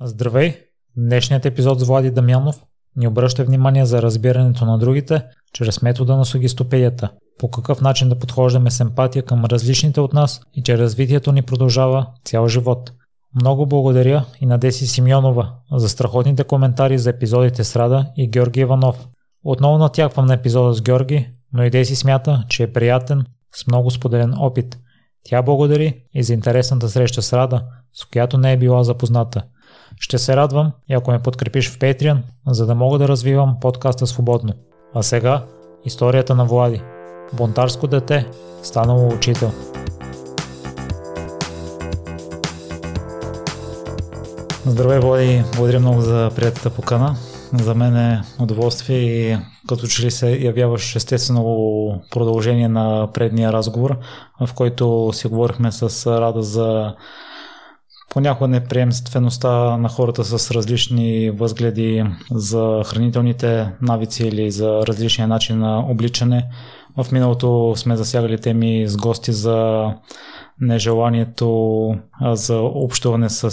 [0.00, 0.56] Здравей!
[0.96, 2.62] Днешният епизод с Влади Дамянов
[2.96, 7.10] ни обръща внимание за разбирането на другите чрез метода на сугистопедията.
[7.38, 11.42] По какъв начин да подхождаме с емпатия към различните от нас и че развитието ни
[11.42, 12.92] продължава цял живот.
[13.34, 18.60] Много благодаря и на Деси Симеонова за страхотните коментари за епизодите с Рада и Георги
[18.60, 19.08] Иванов.
[19.44, 23.24] Отново натяквам на епизода с Георги, но и Деси смята, че е приятен,
[23.54, 24.78] с много споделен опит.
[25.24, 29.42] Тя благодари и за интересната среща с Рада, с която не е била запозната–
[30.00, 34.06] ще се радвам и ако ме подкрепиш в Patreon, за да мога да развивам подкаста
[34.06, 34.52] свободно.
[34.94, 35.44] А сега
[35.84, 36.82] историята на Влади.
[37.32, 38.26] Бунтарско дете,
[38.62, 39.52] станало учител.
[44.66, 45.42] Здравей, Влади!
[45.54, 47.16] Благодаря много за приятата покана.
[47.52, 49.38] За мен е удоволствие и
[49.68, 53.98] като че ли се явяваш естествено продължение на предния разговор,
[54.46, 56.94] в който си говорихме с Рада за
[58.16, 65.78] понякога неприемствеността на хората с различни възгледи за хранителните навици или за различния начин на
[65.78, 66.48] обличане.
[66.96, 69.86] В миналото сме засягали теми с гости за
[70.60, 71.94] нежеланието
[72.32, 73.50] за общуване с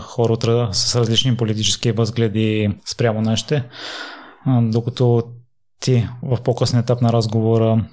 [0.00, 3.64] хората с различни политически възгледи спрямо нашите.
[4.62, 5.22] Докато
[5.80, 7.84] ти в по-късен етап на разговора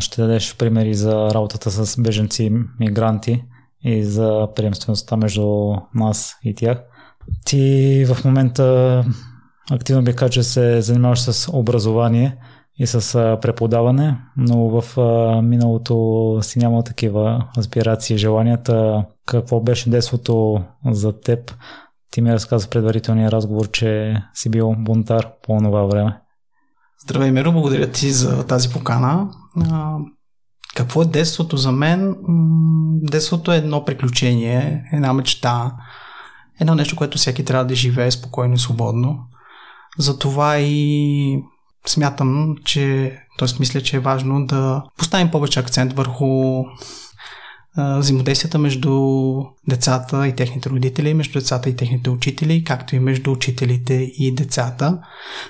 [0.00, 3.44] ще дадеш примери за работата с беженци мигранти
[3.86, 6.82] и за приемствеността между нас и тях.
[7.44, 9.04] Ти в момента
[9.70, 12.36] активно би казал, че се занимаваш с образование
[12.78, 14.96] и с преподаване, но в
[15.42, 19.04] миналото си нямал такива аспирации и желанията.
[19.26, 21.54] Какво беше детството за теб?
[22.10, 26.20] Ти ми разказа в предварителния разговор, че си бил бунтар по това време.
[27.02, 29.28] Здравей, Миро, благодаря ти за тази покана.
[30.76, 32.16] Какво е детството за мен?
[33.02, 35.72] Детството е едно приключение, една мечта,
[36.60, 39.18] едно нещо, което всеки трябва да живее спокойно и свободно.
[39.98, 41.42] Затова и
[41.86, 43.48] смятам, че, т.е.
[43.60, 46.64] мисля, че е важно да поставим повече акцент върху
[47.78, 48.92] взаимодействията между
[49.68, 54.98] децата и техните родители, между децата и техните учители, както и между учителите и децата.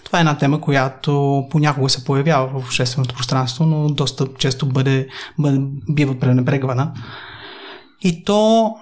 [0.04, 5.08] Това е една тема, която понякога се появява в общественото пространство, но доста често бъде,
[5.38, 5.58] бъде
[5.90, 6.92] бива пренебрегвана.
[8.02, 8.74] И то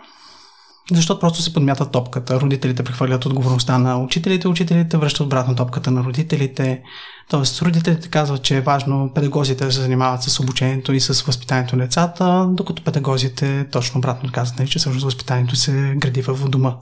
[0.93, 2.41] защото просто се подмята топката.
[2.41, 6.83] Родителите прехвърлят отговорността на учителите, учителите връщат обратно топката на родителите.
[7.31, 11.77] Тоест, родителите казват, че е важно педагозите да се занимават с обучението и с възпитанието
[11.77, 16.77] на децата, докато педагозите точно обратно казват, нали, че всъщност възпитанието се гради в дома.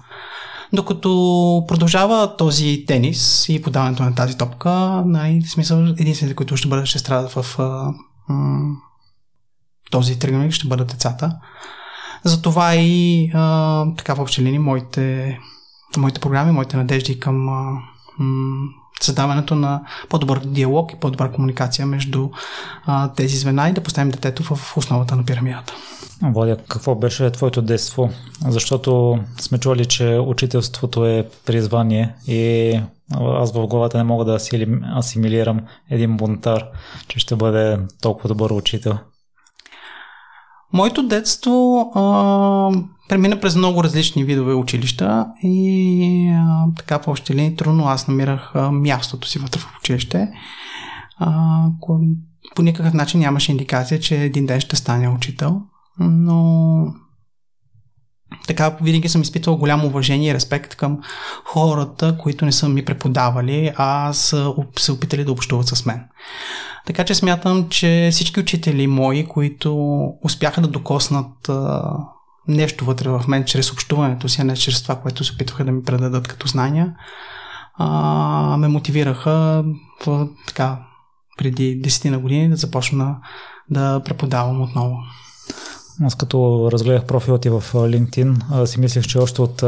[0.72, 6.86] Докато продължава този тенис и подаването на тази топка, най- смисъл единствените, които ще бъдат,
[6.86, 7.92] ще страдат в а,
[8.28, 8.76] м-
[9.90, 11.36] този тригономик, ще бъдат децата.
[12.24, 15.38] Затова и а, така в общи линии моите,
[15.96, 17.78] моите програми, моите надежди към а,
[18.18, 18.68] м-
[19.00, 22.28] създаването на по-добър диалог и по-добра комуникация между
[22.86, 25.74] а, тези звена и да поставим детето в основата на пирамидата.
[26.22, 28.10] Водя, какво беше твоето детство?
[28.48, 32.80] Защото сме чули, че учителството е призвание и
[33.20, 34.38] аз в главата не мога да
[34.96, 35.60] асимилирам
[35.90, 36.64] един бунтар,
[37.08, 38.98] че ще бъде толкова добър учител.
[40.72, 47.56] Моето детство а, премина през много различни видове училища и а, така в общи линии
[47.56, 50.28] трудно аз намирах а, мястото си вътре в училище.
[51.18, 51.64] А,
[52.54, 55.62] по никакъв начин нямаше индикация, че един ден ще стане учител,
[56.00, 56.86] но
[58.46, 60.98] така винаги съм изпитвал голямо уважение и респект към
[61.44, 66.04] хората, които не са ми преподавали, а са се опитали да общуват с мен.
[66.86, 69.76] Така че смятам, че всички учители мои, които
[70.24, 71.50] успяха да докоснат
[72.48, 75.72] нещо вътре в мен чрез общуването си, а не чрез това, което се опитваха да
[75.72, 76.94] ми предадат като знания,
[77.78, 79.64] а, ме мотивираха
[80.06, 80.78] в, така,
[81.38, 83.16] преди 10 на години да започна
[83.70, 84.96] да преподавам отново.
[86.02, 89.62] Аз като разгледах профила ти в LinkedIn, си мислех, че още от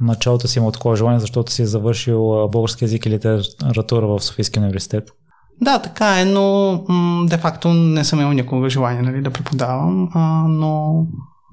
[0.00, 5.10] началото си има такова желание, защото си завършил български язик и литература в Софийския университет.
[5.60, 10.48] Да, така е, но м- де-факто не съм имал никога желание нали, да преподавам, а,
[10.48, 11.04] но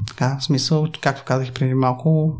[0.08, 2.34] така, в смисъл, както казах преди малко,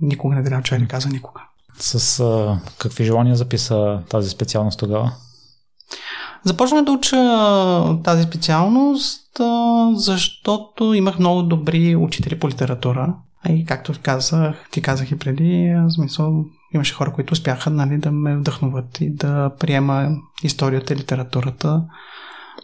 [0.00, 1.40] никога не трябва човек да каза никога.
[1.78, 5.12] С а, какви желания записа тази специалност тогава?
[6.44, 7.16] Започнах да уча
[8.04, 13.14] тази специалност, а, защото имах много добри учители по литература.
[13.48, 16.44] И както казах, ти казах и преди, в смисъл,
[16.74, 20.08] имаше хора, които успяха нали, да ме вдъхнуват и да приема
[20.42, 21.84] историята и литературата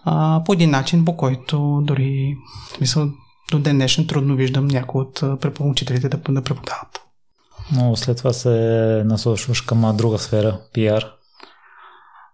[0.05, 2.37] а, по един начин, по който дори,
[2.73, 3.09] в смисъл,
[3.51, 5.23] до ден днешен трудно виждам някой от
[5.61, 7.01] учителите да, да преподават.
[7.73, 8.49] Но след това се
[9.07, 11.07] насочваш към друга сфера, пиар.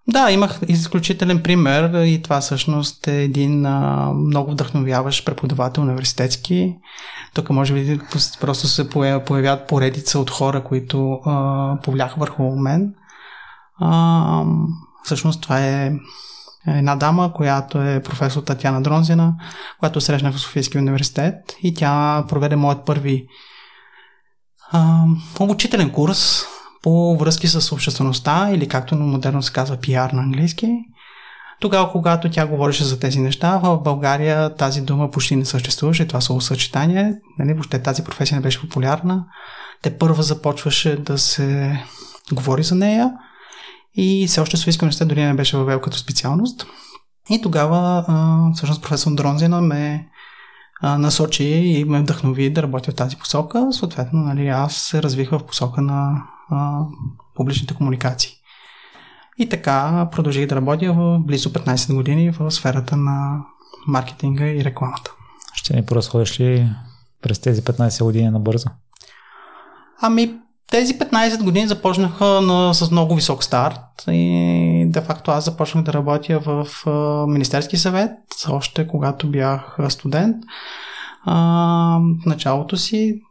[0.09, 6.77] Да, имах изключителен пример и това всъщност е един а, много вдъхновяващ преподавател университетски.
[7.35, 8.01] Тук може би
[8.41, 12.95] просто се появяват поредица от хора, които а, повляха върху мен.
[13.81, 14.45] А,
[15.05, 15.93] всъщност това е
[16.67, 19.35] една дама, която е професор Татьяна Дронзина,
[19.79, 23.27] която срещнах в Софийския университет и тя проведе моят първи
[24.73, 25.05] а,
[25.41, 26.45] обучителен курс
[26.87, 30.69] по връзки с обществеността или както модерно се казва пиар на английски.
[31.61, 36.21] Тогава, когато тя говореше за тези неща, в България тази дума почти не съществуваше, това
[36.21, 39.25] словосъчетание, нали, въобще тази професия не беше популярна.
[39.83, 41.81] Те първа започваше да се
[42.33, 43.13] говори за нея
[43.95, 46.67] и все още Софийска университет дори не беше въвел като специалност.
[47.31, 48.05] И тогава
[48.55, 50.09] всъщност професор Дронзина ме
[50.83, 53.69] насочи и ме вдъхнови да работя в тази посока.
[53.73, 56.81] Съответно, нали, аз се развих в посока на а,
[57.35, 58.33] публичните комуникации.
[59.39, 63.45] И така продължих да работя в близо 15 години в сферата на
[63.87, 65.11] маркетинга и рекламата.
[65.55, 66.69] Ще ни поразходиш ли
[67.23, 68.69] през тези 15 години набързо?
[70.01, 70.35] Ами,
[70.71, 76.41] тези 15 години започнаха на, с много висок старт и де-факто аз започнах да работя
[76.41, 78.11] в а, Министерски съвет,
[78.49, 80.37] още когато бях студент.
[81.25, 81.35] А,
[82.23, 83.23] в началото си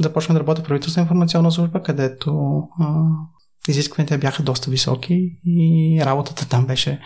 [0.00, 3.04] започнах да работя в правителствена информационна служба, където а,
[3.68, 7.00] изискванията бяха доста високи и работата там беше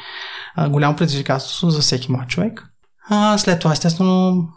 [0.54, 2.68] а, голямо предизвикателство за всеки млад човек.
[3.10, 4.48] А, след това, естествено,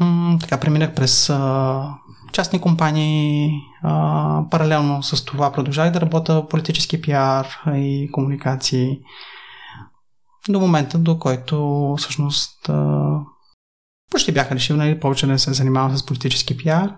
[0.00, 1.94] м- така преминах през а,
[2.32, 3.50] частни компании.
[3.82, 8.98] А, паралелно с това продължах да работя политически пиар и комуникации
[10.48, 13.18] до момента, до който всъщност а,
[14.10, 16.94] почти бях решил нали, повече да се занимавам с политически пиар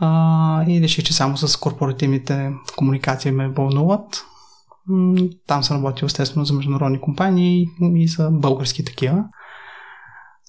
[0.00, 4.24] а, и реших, че само с корпоративните комуникации ме вълнуват.
[5.46, 9.24] Там съм работил естествено за международни компании и за български такива.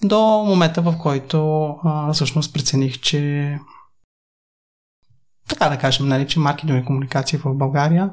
[0.03, 3.59] До момента, в който а, всъщност прецених, че
[5.49, 8.11] така да кажем, нали, че маркетингови комуникации в България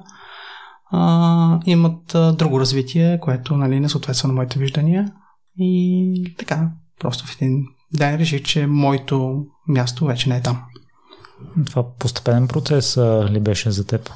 [0.90, 5.12] а, имат а, друго развитие, което нали, не съответства на моите виждания.
[5.58, 6.70] И така,
[7.00, 7.64] просто в един
[7.94, 10.62] ден реших, че моето място вече не е там.
[11.66, 14.10] Това постепенен процес а, ли беше за теб?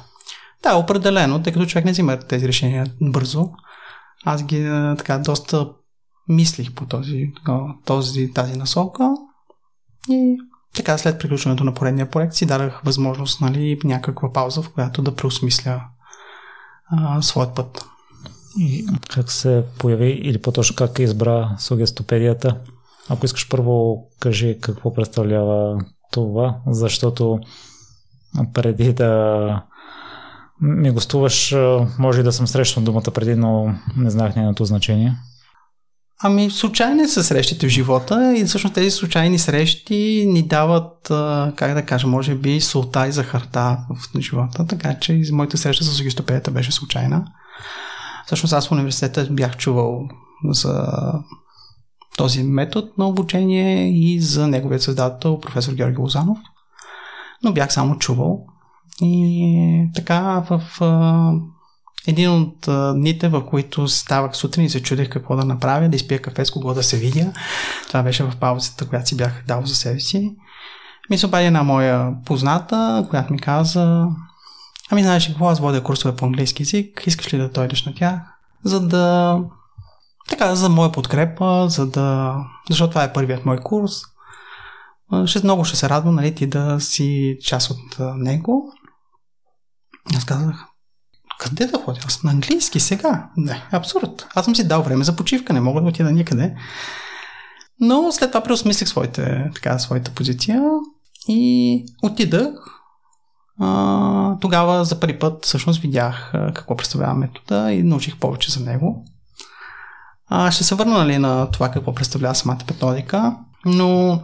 [0.63, 3.49] Да, определено, тъй като човек не взима тези решения бързо.
[4.25, 4.63] Аз ги
[4.97, 5.69] така доста
[6.29, 7.31] мислих по този,
[7.85, 9.09] този, тази насока
[10.09, 10.37] и
[10.75, 15.15] така, след приключването на поредния проект си дадах възможност, нали, някаква пауза, в която да
[15.15, 15.81] преосмисля
[16.91, 17.85] а, своят път.
[18.59, 22.57] И как се появи, или по-точно как избра сугестопедията?
[23.09, 27.39] Ако искаш първо, кажи какво представлява това, защото
[28.53, 29.63] преди да
[30.61, 31.55] ми гостуваш,
[31.99, 35.15] може и да съм срещнал думата преди, но не знаех нейното значение.
[36.25, 41.07] Ами, случайни са срещите в живота и всъщност тези случайни срещи ни дават,
[41.55, 45.99] как да кажа, може би солта и захарта в живота, така че моята среща с
[45.99, 47.25] логистопедията беше случайна.
[48.25, 50.07] Всъщност аз в университета бях чувал
[50.49, 50.87] за
[52.17, 56.37] този метод на обучение и за неговият създател, професор Георги Лозанов,
[57.43, 58.45] но бях само чувал.
[59.01, 60.61] И така в
[62.07, 65.95] един от а, дните, в които ставах сутрин и се чудех какво да направя, да
[65.95, 67.33] изпия кафе с кого да се видя.
[67.87, 70.35] Това беше в паузата, която си бях дал за себе си.
[71.09, 74.07] Ми се обади една моя позната, която ми каза
[74.91, 78.19] Ами знаеш какво, аз водя курсове по английски язик, искаш ли да дойдеш на тях?
[78.63, 79.39] За да...
[80.29, 82.35] Така, за моя подкрепа, за да...
[82.69, 83.91] Защото това е първият мой курс.
[85.25, 88.73] Ще, много ще се радвам, нали, ти да си част от него.
[90.15, 90.65] Аз казах,
[91.39, 91.99] къде да ходя?
[92.05, 93.29] Аз на английски сега.
[93.37, 94.27] Не, абсурд.
[94.35, 96.55] Аз съм си дал време за почивка, не мога да отида никъде.
[97.79, 100.63] Но след това преосмислих своите, така, своята позиция
[101.27, 102.53] и отидах.
[103.59, 109.05] А, тогава за първи път всъщност видях какво представлява метода и научих повече за него.
[110.35, 114.21] А, ще се върна нали, на това какво представлява самата методика, но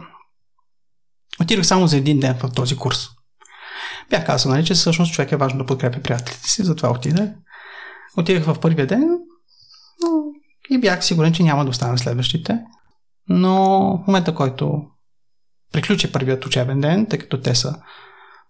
[1.40, 3.06] отидох само за един ден в този курс.
[4.10, 7.30] Бях казал, нали, че всъщност човек е важно да подкрепя приятелите си, затова отидах.
[8.16, 9.00] Отидах в първия ден
[10.02, 10.08] но
[10.70, 12.60] и бях сигурен, че няма да остана следващите.
[13.28, 13.56] Но
[14.04, 14.82] в момента, който
[15.72, 17.74] приключи първият учебен ден, тъй като те са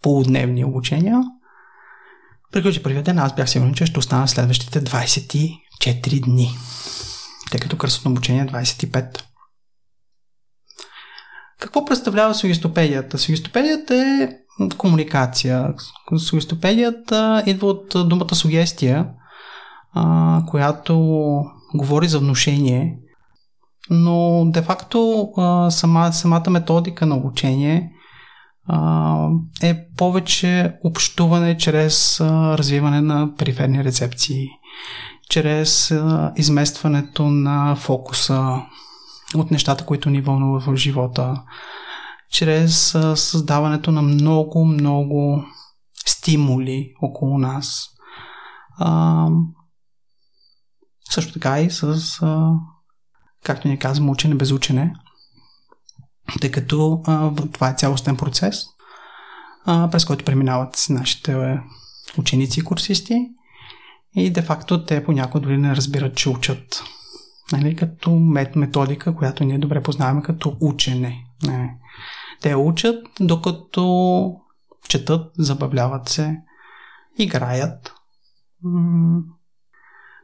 [0.03, 1.23] полудневни обучения,
[2.53, 6.51] приключи първият ден, аз бях сигурен, че ще остана следващите 24 дни,
[7.51, 9.23] тъй като кръстно обучение е 25.
[11.61, 13.19] какво представлява сугестопедията?
[13.19, 14.29] Сугестопедията е
[14.79, 15.75] комуникация.
[16.19, 19.09] Сугестопедията идва от думата сугестия,
[20.47, 20.95] която
[21.75, 22.99] говори за внушение,
[23.91, 25.29] но де-факто
[25.71, 27.91] сама, самата методика на обучение
[29.63, 34.49] е повече общуване чрез развиване на периферни рецепции,
[35.31, 35.95] чрез
[36.37, 38.63] изместването на фокуса
[39.35, 41.43] от нещата, които ни вълнуват в живота,
[42.31, 45.45] чрез създаването на много, много
[46.07, 47.89] стимули около нас.
[51.11, 52.05] Също така и с,
[53.45, 54.95] както ни казвам, учене без учене,
[56.41, 57.03] тъй като
[57.53, 58.65] това е цялостен процес,
[59.65, 61.61] през който преминават нашите
[62.19, 63.29] ученици и курсисти
[64.15, 66.83] и де-факто те понякога дори не разбират, че учат.
[67.53, 68.11] Нали, като
[68.55, 71.25] методика, която ние добре познаваме като учене.
[71.43, 71.79] Не.
[72.41, 74.35] Те учат, докато
[74.89, 76.37] четат, забавляват се,
[77.19, 77.95] играят.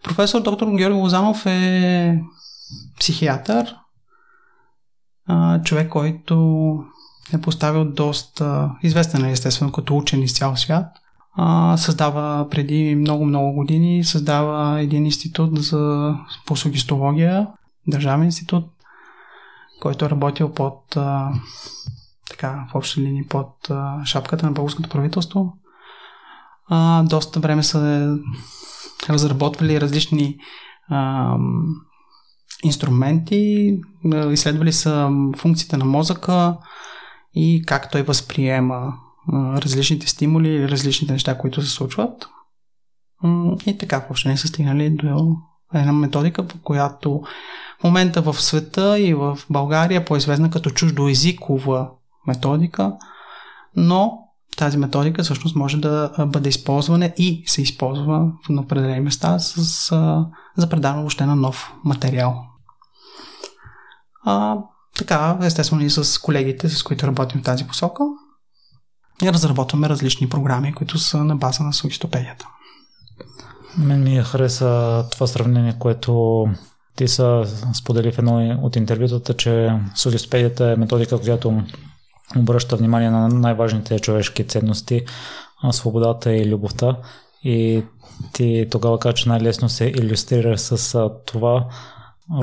[0.03, 2.21] Професор доктор Георги Лозанов е
[2.99, 3.77] психиатър,
[5.65, 6.85] човек, който
[7.33, 10.87] е поставил доста известен, естествено, като учен из цял свят.
[11.77, 16.15] Създава преди много-много години, създава един институт за
[16.47, 17.47] по сугистология,
[17.87, 18.65] държавен институт,
[19.81, 20.97] който е работил под
[22.31, 23.69] така, в общи линии под
[24.05, 25.53] шапката на българското правителство.
[27.05, 28.17] доста време са
[29.11, 30.39] разработвали различни
[30.89, 31.37] а,
[32.65, 33.77] инструменти,
[34.31, 36.57] изследвали са функциите на мозъка
[37.35, 38.93] и как той възприема
[39.33, 42.29] различните стимули или различните неща, които се случват.
[43.67, 45.37] И така въобще не са стигнали до
[45.75, 47.23] една методика, по която
[47.81, 51.91] в момента в света и в България е по-известна като чуждоязикова
[52.27, 52.93] методика,
[53.77, 54.19] но
[54.57, 59.91] тази методика всъщност може да бъде използвана и се използва в определени места с,
[60.57, 62.45] за предаване въобще на нов материал.
[64.25, 64.59] А,
[64.99, 68.05] така, естествено и с колегите, с които работим в тази посока,
[69.23, 72.49] и разработваме различни програми, които са на база на сугистопедията.
[73.79, 76.45] Мен ми хареса това сравнение, което
[76.97, 77.45] ти са
[77.75, 81.63] сподели в едно от интервютата, че сугистопедията е методика, която
[82.37, 85.05] обръща внимание на най-важните човешки ценности,
[85.71, 86.97] свободата и любовта.
[87.45, 87.85] И
[88.33, 91.67] ти тогава каза, че най-лесно се иллюстрира с това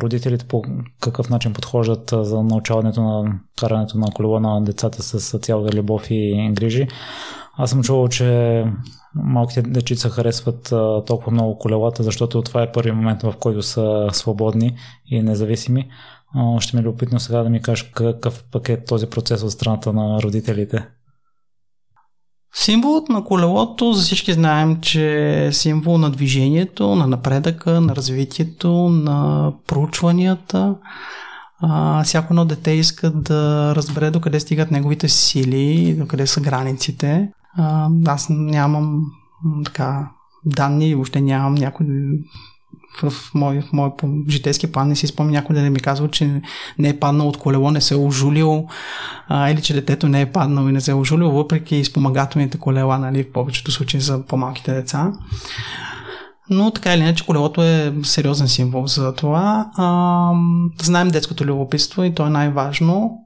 [0.01, 0.63] родителите по
[0.99, 6.49] какъв начин подхождат за научаването на карането на колело на децата с цялата любов и
[6.53, 6.87] грижи.
[7.57, 8.65] Аз съм чувал, че
[9.15, 10.73] малките дечица харесват
[11.05, 15.89] толкова много колелата, защото това е първият момент, в който са свободни и независими.
[16.59, 19.93] Ще ми е любопитно сега да ми кажеш какъв пък е този процес от страната
[19.93, 20.87] на родителите.
[22.55, 28.72] Символът на колелото, за всички знаем, че е символ на движението, на напредъка, на развитието,
[28.89, 30.75] на проучванията.
[31.62, 37.31] А, всяко едно дете иска да разбере докъде стигат неговите сили, докъде са границите.
[37.57, 39.01] А, аз нямам
[39.65, 40.12] така
[40.45, 41.86] данни, въобще нямам някой
[43.01, 43.91] в мой, мой
[44.29, 46.41] житейски план не си спомня някой да не ми казва, че
[46.79, 48.67] не е паднал от колело, не се е ожулил
[49.27, 52.97] а, или че детето не е паднал и не се е ожулил, въпреки спомагателните колела,
[52.97, 55.12] нали, в повечето случаи за по-малките деца.
[56.50, 59.71] Но така или иначе колелото е сериозен символ за това.
[59.77, 60.31] А,
[60.81, 63.19] знаем детското любопитство и то е най-важно.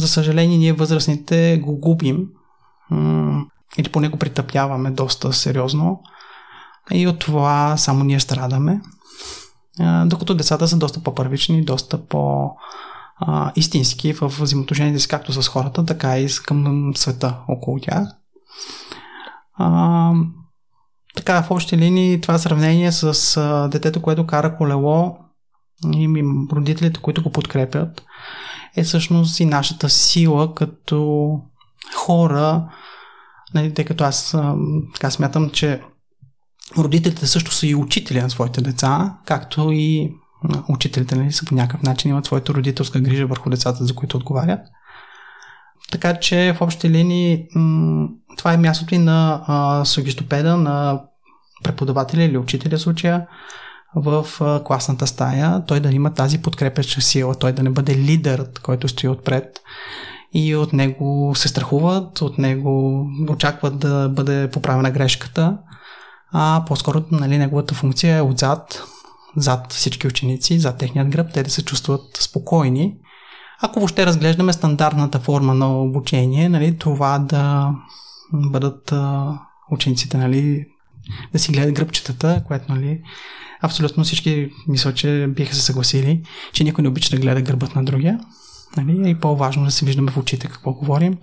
[0.00, 2.26] За съжаление, ние възрастните го губим
[3.78, 6.00] или поне го притъпяваме доста сериозно.
[6.92, 8.80] И от това само ние страдаме
[10.06, 12.50] докато децата са доста по-първични, доста по-
[13.56, 18.08] истински в взаимоотношенията си както с хората, така и към света около тях.
[19.54, 20.12] А,
[21.16, 25.16] така, в общи линии това сравнение с детето, което кара колело
[25.94, 26.08] и
[26.52, 28.02] родителите, които го подкрепят,
[28.76, 31.30] е всъщност и нашата сила като
[31.96, 32.68] хора,
[33.54, 34.36] нали, тъй като аз
[34.94, 35.82] така смятам, че
[36.78, 40.14] родителите също са и учители на своите деца, както и
[40.68, 44.60] учителите нали, са по някакъв начин имат своята родителска грижа върху децата, за които отговарят.
[45.90, 47.46] Така че в общи линии
[48.36, 51.02] това е мястото и на а, сугистопеда, на
[51.64, 53.26] преподавателя или учителя случая
[53.96, 54.26] в
[54.64, 59.08] класната стая, той да има тази подкрепяща сила, той да не бъде лидерът, който стои
[59.08, 59.60] отпред.
[60.32, 65.58] И от него се страхуват, от него очакват да бъде поправена грешката,
[66.36, 68.82] а по-скоро нали, неговата функция е отзад,
[69.36, 72.94] зад всички ученици, зад техният гръб, те да се чувстват спокойни,
[73.62, 77.70] ако въобще разглеждаме стандартната форма на обучение, нали, това да
[78.32, 79.38] бъдат а,
[79.70, 80.66] учениците, нали,
[81.32, 83.02] да си гледат гръбчетата, което, нали,
[83.62, 86.22] абсолютно всички мисля, че биха се съгласили,
[86.52, 88.20] че никой не обича да гледа гърбът на другия.
[88.76, 91.18] Нали, и по-важно да се виждаме в очите какво говорим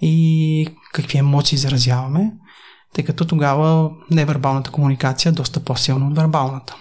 [0.00, 2.32] и какви емоции заразяваме,
[2.94, 6.76] тъй като тогава невербалната комуникация е доста по-силна от вербалната.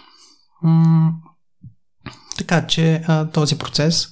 [0.63, 1.12] М-
[2.38, 4.08] така че а, този процес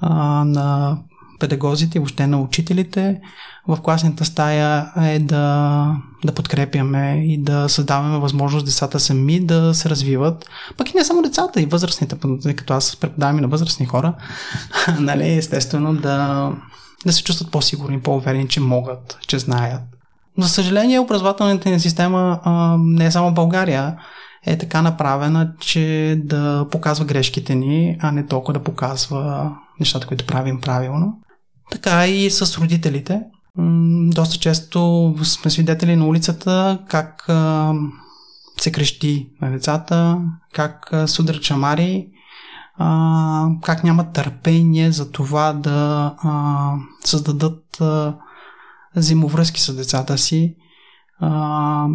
[0.00, 0.98] а, на
[1.40, 3.20] педагозите и въобще на учителите
[3.68, 9.90] в класната стая е да, да подкрепяме и да създаваме възможност децата сами да се
[9.90, 10.50] развиват.
[10.76, 12.16] Пък и не само децата, и възрастните,
[12.56, 14.14] като аз преподавам и на възрастни хора,
[14.98, 16.50] нали, естествено да,
[17.06, 19.82] да се чувстват по-сигурни, по-уверени, че могат, че знаят.
[20.38, 23.96] За съжаление, образователната ни система а, не е само България,
[24.46, 30.26] е така направена, че да показва грешките ни, а не толкова да показва нещата, които
[30.26, 31.20] правим правилно.
[31.70, 33.22] Така и с родителите.
[34.14, 37.72] Доста често сме свидетели на улицата как а,
[38.60, 40.18] се крещи на децата,
[40.52, 42.06] как а, судрят чамари,
[42.78, 46.72] а, как нямат търпение за това да а,
[47.04, 48.14] създадат а,
[48.96, 50.56] взаимовръзки с децата си.
[51.20, 51.86] А,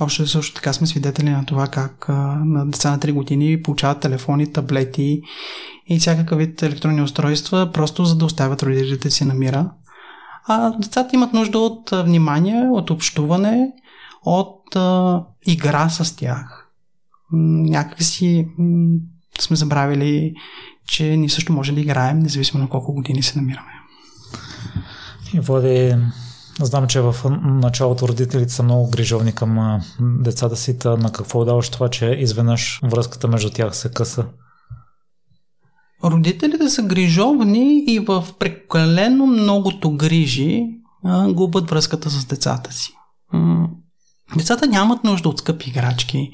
[0.00, 2.12] още също така сме свидетели на това как а,
[2.44, 5.22] на деца на 3 години получават телефони, таблети
[5.86, 9.70] и всякакъв вид електронни устройства, просто за да оставят родителите си на мира.
[10.46, 13.72] А децата имат нужда от внимание, от общуване,
[14.24, 16.68] от а, игра с тях.
[17.32, 18.98] Някакси м-
[19.40, 20.34] сме забравили,
[20.86, 23.81] че ние също може да играем, независимо на колко години се намираме.
[25.34, 25.96] И Влади,
[26.60, 30.78] знам, че в началото родителите са много грижовни към децата си.
[30.84, 34.26] На какво даваш това, че изведнъж връзката между тях се къса?
[36.04, 40.66] Родителите са грижовни и в прекалено многото грижи
[41.04, 42.92] а, губят връзката с децата си.
[44.36, 46.30] Децата нямат нужда от скъпи играчки,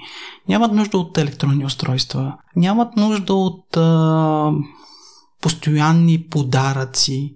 [0.48, 4.52] нямат нужда от електронни устройства, нямат нужда от а,
[5.42, 7.34] постоянни подаръци.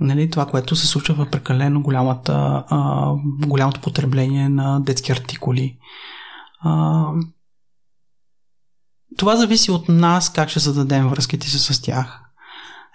[0.00, 3.12] Нали, това, което се случва в прекалено голямата, а,
[3.46, 5.78] голямото потребление на детски артикули.
[6.60, 7.04] А,
[9.16, 12.20] това зависи от нас как ще зададем връзките си с тях.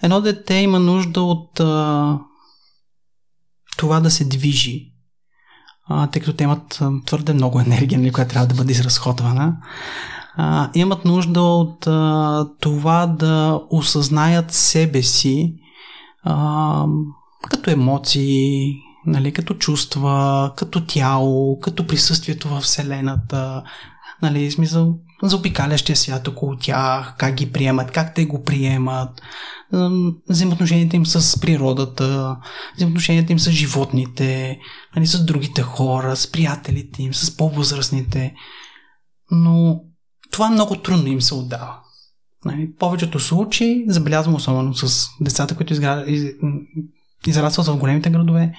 [0.04, 2.20] Едно дете има нужда от а,
[3.78, 4.92] това да се движи,
[5.88, 9.58] а, тъй като те имат твърде много енергия, нали, която трябва да бъде изразходвана.
[10.36, 15.56] А, имат нужда от а, това да осъзнаят себе си
[16.24, 16.86] а,
[17.50, 18.74] като емоции,
[19.06, 23.64] нали, като чувства, като тяло, като присъствието в Вселената,
[24.22, 29.22] нали, смисъл, за обикалящия свят около тях, как ги приемат, как те го приемат,
[30.30, 32.38] взаимоотношенията им с природата,
[32.76, 34.60] взаимоотношенията им с животните,
[34.96, 38.34] нали, с другите хора, с приятелите им, с по-възрастните.
[39.32, 39.82] Но
[40.32, 41.81] това много трудно им се отдава.
[42.46, 45.74] Нали, повечето случаи, забелязвам особено с децата, които
[47.28, 48.54] израстват в големите градове,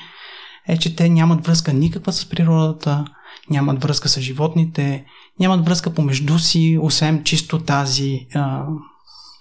[0.68, 3.04] е, че те нямат връзка никаква с природата,
[3.50, 5.04] нямат връзка с животните,
[5.40, 8.66] нямат връзка помежду си, освен чисто тази, а,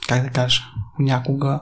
[0.08, 0.62] как да кажа,
[0.96, 1.62] понякога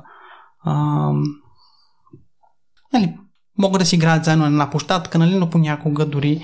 [2.94, 3.18] нали,
[3.58, 6.44] могат да си играят заедно на една площадка, нали, но понякога дори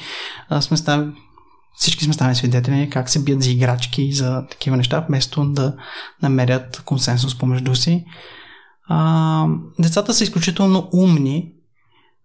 [0.49, 1.05] а, сме став...
[1.77, 5.75] всички сме ставали свидетели как се бият за играчки и за такива неща, вместо да
[6.21, 8.05] намерят консенсус помежду си.
[8.87, 9.47] А,
[9.79, 11.51] децата са изключително умни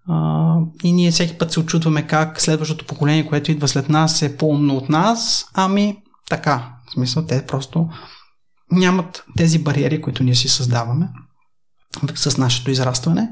[0.08, 4.36] а, и ние всеки път се очудваме как следващото поколение, което идва след нас, е
[4.36, 5.46] по-умно от нас.
[5.54, 5.96] Ами,
[6.28, 6.74] така.
[6.88, 7.88] В смисъл, те просто
[8.72, 11.08] нямат тези бариери, които ние си създаваме
[12.14, 13.28] с нашето израстване.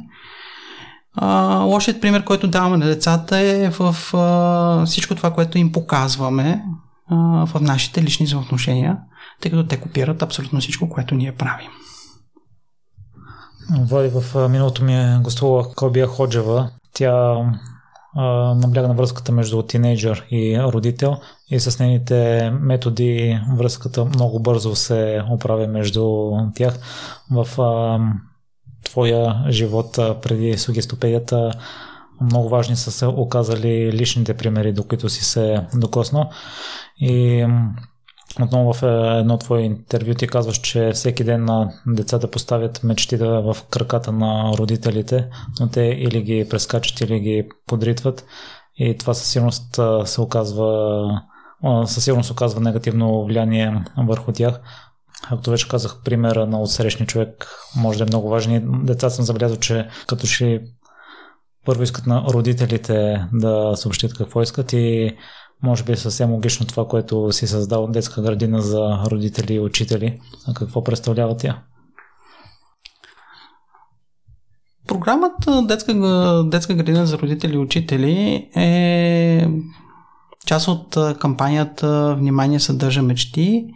[1.16, 6.64] А, лошият пример, който даваме на децата е в а, всичко това, което им показваме
[7.10, 8.98] а, в нашите лични взаимоотношения,
[9.40, 11.68] тъй като те копират абсолютно всичко, което ние правим.
[13.70, 16.70] Влади, в миналото ми е гостувала Кобия Ходжева.
[16.92, 17.36] Тя
[18.16, 21.16] а, набляга на връзката между тинейджър и родител
[21.50, 26.78] и с нейните методи връзката много бързо се оправя между тях.
[27.30, 27.98] В а,
[28.90, 31.52] твоя живот преди сугестопедията
[32.20, 36.30] много важни са се оказали личните примери, до които си се докоснал.
[37.00, 37.46] И
[38.42, 43.24] отново в е, едно твое интервю ти казваш, че всеки ден на децата поставят мечтите
[43.24, 45.28] в краката на родителите,
[45.60, 48.24] но те или ги прескачат, или ги подритват
[48.76, 51.22] и това със сигурност се оказва
[51.84, 54.60] със сигурност оказва негативно влияние върху тях.
[55.28, 58.80] Както вече казах, примера на отсрещни човек може да е много важен.
[58.84, 60.62] Децата съм забелязал, че като че
[61.64, 65.16] първо искат на родителите да съобщят какво искат и
[65.62, 70.18] може би е съвсем логично това, което си създал детска градина за родители и учители.
[70.48, 71.62] А какво представлява тя?
[74.86, 75.94] Програмата детска,
[76.46, 79.48] детска градина за родители и учители е
[80.46, 83.66] част от кампанията Внимание съдържа мечти,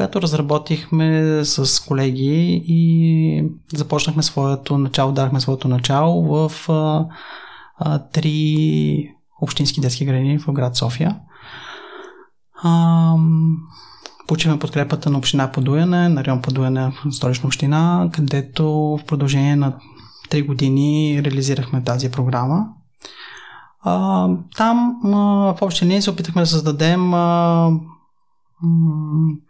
[0.00, 7.06] която разработихме с колеги и започнахме своето начало, дахме своето начало в а,
[7.78, 11.16] а, три общински детски градини в град София.
[12.62, 13.14] А,
[14.26, 19.76] Получихме подкрепата на община Подуяне, на район Подуяне столична община, където в продължение на
[20.30, 22.66] 3 години реализирахме тази програма.
[23.82, 25.08] А, там а,
[25.54, 27.70] в общи линии се опитахме да създадем а,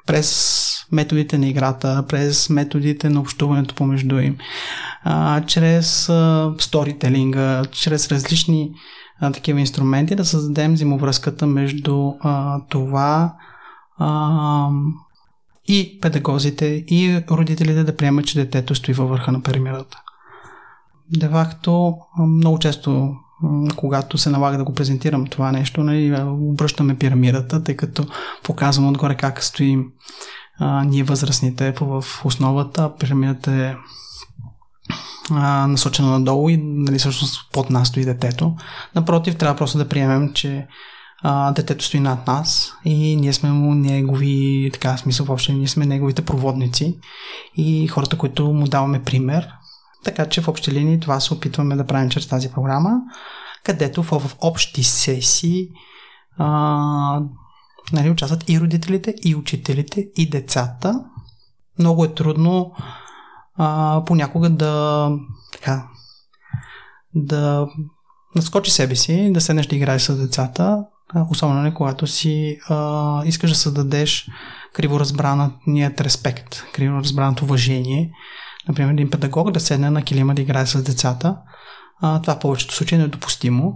[0.06, 0.60] през
[0.92, 4.36] методите на играта, през методите на общуването помежду им,
[5.46, 6.10] чрез
[6.58, 8.72] сторителинга, чрез различни
[9.20, 12.12] такива инструменти да създадем взаимовръзката между
[12.68, 13.34] това
[15.68, 20.02] и педагозите, и родителите да приемат, че детето стои във върха на пирамидата.
[21.16, 21.28] Де
[22.18, 23.14] много често
[23.76, 28.06] когато се налага да го презентирам това нещо, нали, обръщаме пирамидата, тъй като
[28.42, 29.86] показвам отгоре как стоим
[30.60, 32.92] а, ние възрастните в основата.
[32.98, 33.74] Пирамидата е
[35.30, 38.56] а, насочена надолу и нали, всъщност под нас стои детето.
[38.94, 40.66] Напротив, трябва просто да приемем, че
[41.22, 45.86] а, детето стои над нас и ние сме му негови, така смисъл въобще, ние сме
[45.86, 46.98] неговите проводници
[47.56, 49.48] и хората, които му даваме пример.
[50.04, 52.90] Така че в общи линии това се опитваме да правим чрез тази програма,
[53.64, 55.68] където в, в общи сесии
[56.38, 57.20] а,
[57.92, 61.04] нали, участват и родителите, и учителите, и децата.
[61.78, 62.72] Много е трудно
[63.56, 65.10] а, понякога да
[65.52, 65.88] така,
[67.14, 67.66] да
[68.36, 70.84] наскочи себе си, да седнеш да играеш с децата,
[71.30, 74.28] особено не когато си а, искаш да създадеш
[74.74, 78.10] криворазбраният респект, криворазбраното уважение.
[78.68, 81.36] Например, един педагог да седне на килима да играе с децата,
[82.00, 83.74] а, това в повечето случаи е недопустимо.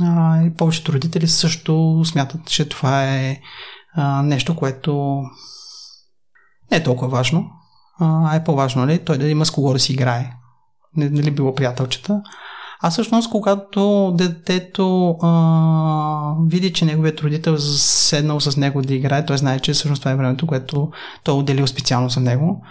[0.00, 3.40] А, и повечето родители също смятат, че това е
[3.94, 5.22] а, нещо, което
[6.70, 7.50] не е толкова важно,
[8.00, 10.32] а е по-важно ли нали, той да има с кого да си играе.
[10.96, 12.22] Не, нали било приятелчета.
[12.84, 19.38] А всъщност, когато детето а, види, че неговият родител седнал с него да играе, той
[19.38, 20.90] знае, че всъщност това е времето, което
[21.24, 22.62] той е отделил специално за него.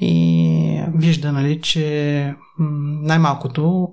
[0.00, 3.88] И вижда, нали, че най-малкото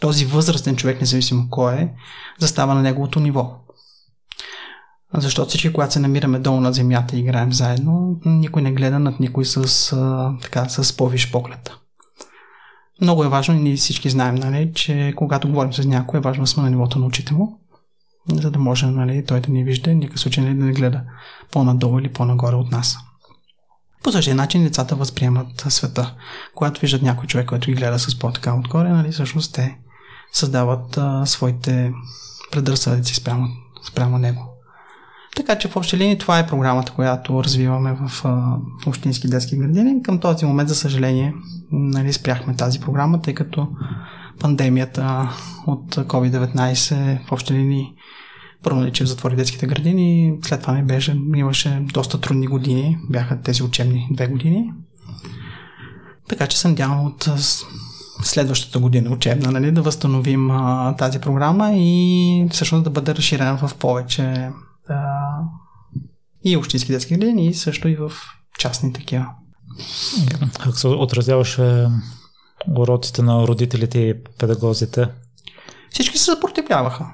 [0.00, 1.92] този възрастен човек, независимо кой е,
[2.38, 3.56] застава на неговото ниво.
[5.14, 9.20] Защото всички, когато се намираме долу на земята и играем заедно, никой не гледа над
[9.20, 9.96] никой с,
[10.42, 11.72] така, с повиш поглед.
[13.00, 16.42] Много е важно и ние всички знаем, нали, че когато говорим с някой, е важно
[16.42, 17.60] да сме на нивото на очите му,
[18.32, 21.02] за да може нали, той да ни вижда, никакъв случай нали, да не гледа
[21.50, 22.96] по-надолу или по-нагоре от нас.
[24.04, 26.14] По същия начин децата възприемат света.
[26.54, 29.78] Когато виждат някой човек, който ги гледа с по-така отгоре, нали, всъщност те
[30.32, 31.92] създават а, своите
[32.52, 33.48] предразсъдици спрямо,
[33.88, 34.54] спрямо него.
[35.36, 40.02] Така че в общи линии това е програмата, която развиваме в а, общински детски градини.
[40.02, 41.34] Към този момент, за съжаление,
[41.72, 43.68] нали, спряхме тази програма, тъй като
[44.40, 45.28] пандемията
[45.66, 47.94] от COVID-19 в общи линии
[48.64, 53.62] първо наличие затвори детските градини, след това не беше, имаше доста трудни години, бяха тези
[53.62, 54.72] учебни две години.
[56.28, 57.28] Така че се надявам от
[58.22, 63.74] следващата година учебна, нали, да възстановим а, тази програма и всъщност да бъде разширена в
[63.74, 64.50] повече
[64.88, 64.98] а,
[66.44, 68.12] и общински детски градини, и също и в
[68.58, 69.26] частни такива.
[70.60, 71.88] Как се отразяваше
[72.76, 75.08] уроците на родителите и педагозите?
[75.90, 77.06] Всички се съпротивляваха.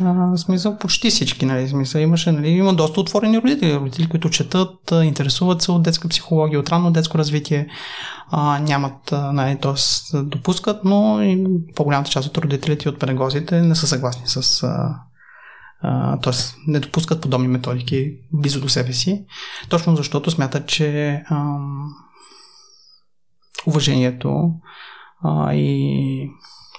[0.00, 4.92] А, смисъл, почти всички, нали, смисъл, имаше, нали, има доста отворени родители, родители, които четат,
[5.02, 7.68] интересуват се от детска психология, от ранно детско развитие,
[8.30, 10.22] а, нямат, нали, т.е.
[10.22, 16.18] допускат, но и по-голямата част от родителите и от педагозите не са съгласни с а,
[16.20, 16.32] т.е.
[16.66, 19.24] не допускат подобни методики близо до себе си,
[19.68, 21.56] точно защото смятат, че а,
[23.66, 24.50] уважението
[25.24, 26.30] а, и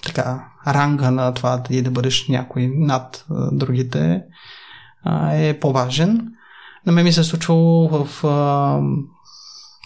[0.06, 4.22] така, ранга на това да, да бъдеш някой над другите
[5.32, 6.28] е по-важен.
[6.86, 8.22] На мен ми се е случвало в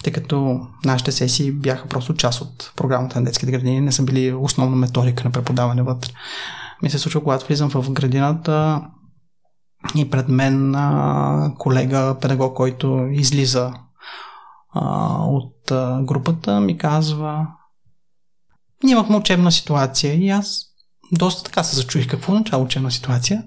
[0.05, 4.33] тъй като нашите сесии бяха просто част от програмата на детските градини, не са били
[4.33, 6.13] основна методика на преподаване вътре.
[6.83, 8.83] Ми се случва, когато влизам в градината
[9.95, 13.73] и пред мен а, колега, педагог, който излиза
[14.75, 17.47] а, от а, групата ми казва
[18.85, 20.63] ние имахме учебна ситуация и аз
[21.13, 23.43] доста така се зачуих какво означава учебна ситуация.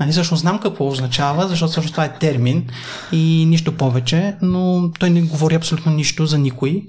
[0.00, 2.68] Нали, всъщност знам какво означава, защото всъщност това е термин
[3.12, 6.82] и нищо повече, но той не говори абсолютно нищо за никой.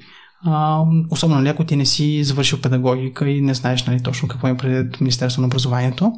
[0.46, 4.48] А, особено нали, ако ти не си завършил педагогика и не знаеш нали, точно какво
[4.48, 6.12] има преди Министерство на образованието.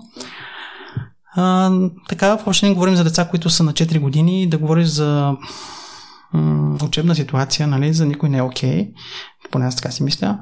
[1.35, 1.71] А,
[2.09, 5.33] така, в още не говорим за деца, които са на 4 години, да говориш за
[6.33, 8.79] м- учебна ситуация, нали, за никой не е окей.
[8.79, 8.91] Okay.
[9.51, 10.39] Поне аз така си мисля.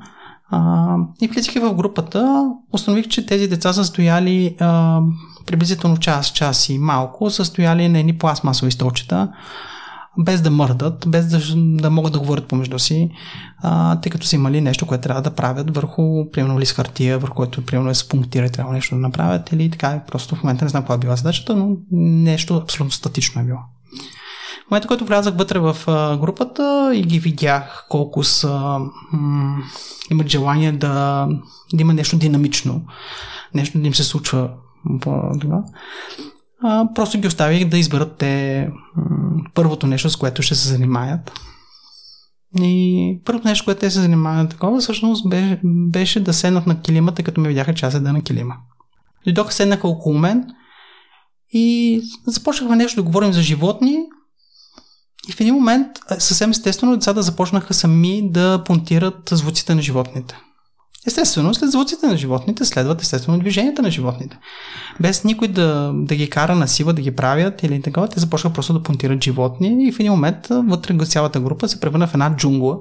[0.56, 5.02] А, и влизайки в групата, установих, че тези деца са стояли а,
[5.46, 9.34] приблизително час, час и малко, са стояли на едни пластмасови столчета,
[10.20, 11.40] без да мърдат, без да,
[11.82, 13.10] да могат да говорят помежду си,
[13.62, 17.36] а, тъй като са имали нещо, което трябва да правят върху, примерно, лист хартия, върху
[17.36, 20.02] което, примерно, е с пунктира трябва нещо да направят или така.
[20.08, 23.60] Просто в момента не знам каква е била задачата, но нещо абсолютно статично е било.
[24.74, 25.78] Момента, който влязах вътре в
[26.22, 28.80] групата и ги видях колко са,
[29.12, 29.64] м-
[30.12, 31.28] имат желание да,
[31.74, 32.82] да има нещо динамично,
[33.54, 34.50] нещо да им се случва
[36.64, 41.32] а, просто ги оставих да изберат те м- първото нещо, с което ще се занимаят.
[42.62, 47.24] И първото нещо, което те се занимават такова, всъщност беше, беше да седнат на килимата,
[47.24, 48.56] като ме видяха, че аз седа на килима.
[49.24, 50.46] Дойдоха, седнаха около мен
[51.52, 53.98] и започнахме нещо да говорим за животни.
[55.30, 55.88] И в един момент,
[56.20, 60.36] съвсем естествено, децата започнаха сами да понтират звуците на животните.
[61.08, 64.38] Естествено, след звуците на животните следват естествено движенията на животните.
[65.00, 68.54] Без никой да, да ги кара на сила да ги правят или така, те започват
[68.54, 72.36] просто да понтират животни и в един момент вътре цялата група се превърна в една
[72.36, 72.78] джунгла,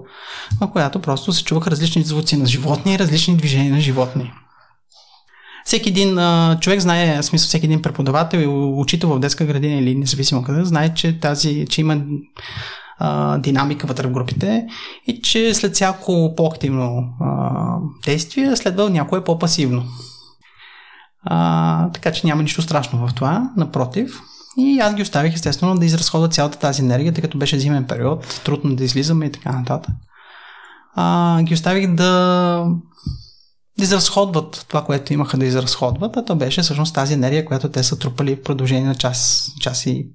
[0.60, 4.32] в която просто се чуваха различни звуци на животни и различни движения на животни.
[5.64, 9.74] Всеки един а, човек знае, в смисъл всеки един преподавател и учител в детска градина
[9.74, 12.00] или независимо къде, знае, че, тази, че има
[12.98, 14.66] а, динамика вътре в групите
[15.06, 19.84] и че след всяко по-активно а, действие следва някое по-пасивно.
[21.24, 24.20] А, така че няма нищо страшно в това, напротив.
[24.56, 28.40] И аз ги оставих естествено да изразходват цялата тази енергия, тъй като беше зимен период,
[28.44, 29.94] трудно да излизаме и така нататък.
[30.94, 32.66] А, ги оставих да
[33.78, 37.98] изразходват това, което имаха да изразходват, а то беше всъщност тази енергия, която те са
[37.98, 40.08] трупали в продължение на час, час и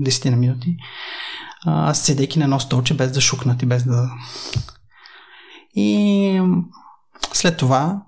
[0.00, 0.76] 10 на минути
[1.66, 4.10] а, седейки на едно столче, без да шукнат и без да...
[5.74, 6.42] И
[7.32, 8.02] след това,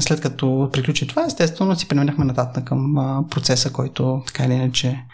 [0.00, 2.94] след като приключи това, естествено си преминахме нататък към
[3.30, 5.04] процеса, който така или иначе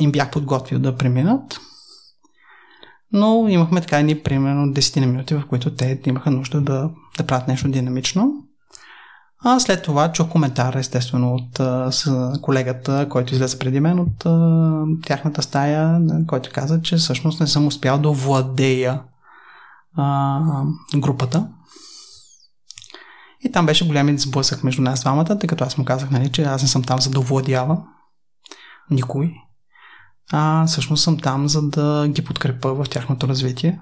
[0.00, 1.60] им бях подготвил да преминат.
[3.12, 7.48] Но имахме така едни примерно 10 минути, в които те имаха нужда да, да правят
[7.48, 8.32] нещо динамично.
[9.44, 11.56] А след това чух коментар, естествено, от
[11.94, 14.26] с колегата, който излезе преди мен от
[15.02, 19.02] тяхната стая, който каза, че всъщност не съм успял да владея
[19.96, 20.40] а,
[20.96, 21.48] групата.
[23.44, 26.42] И там беше голям сблъсък между нас двамата, тъй като аз му казах, нали, че
[26.42, 27.84] аз не съм там за да владявам
[28.90, 29.34] никой.
[30.32, 33.80] А всъщност съм там, за да ги подкрепа в тяхното развитие.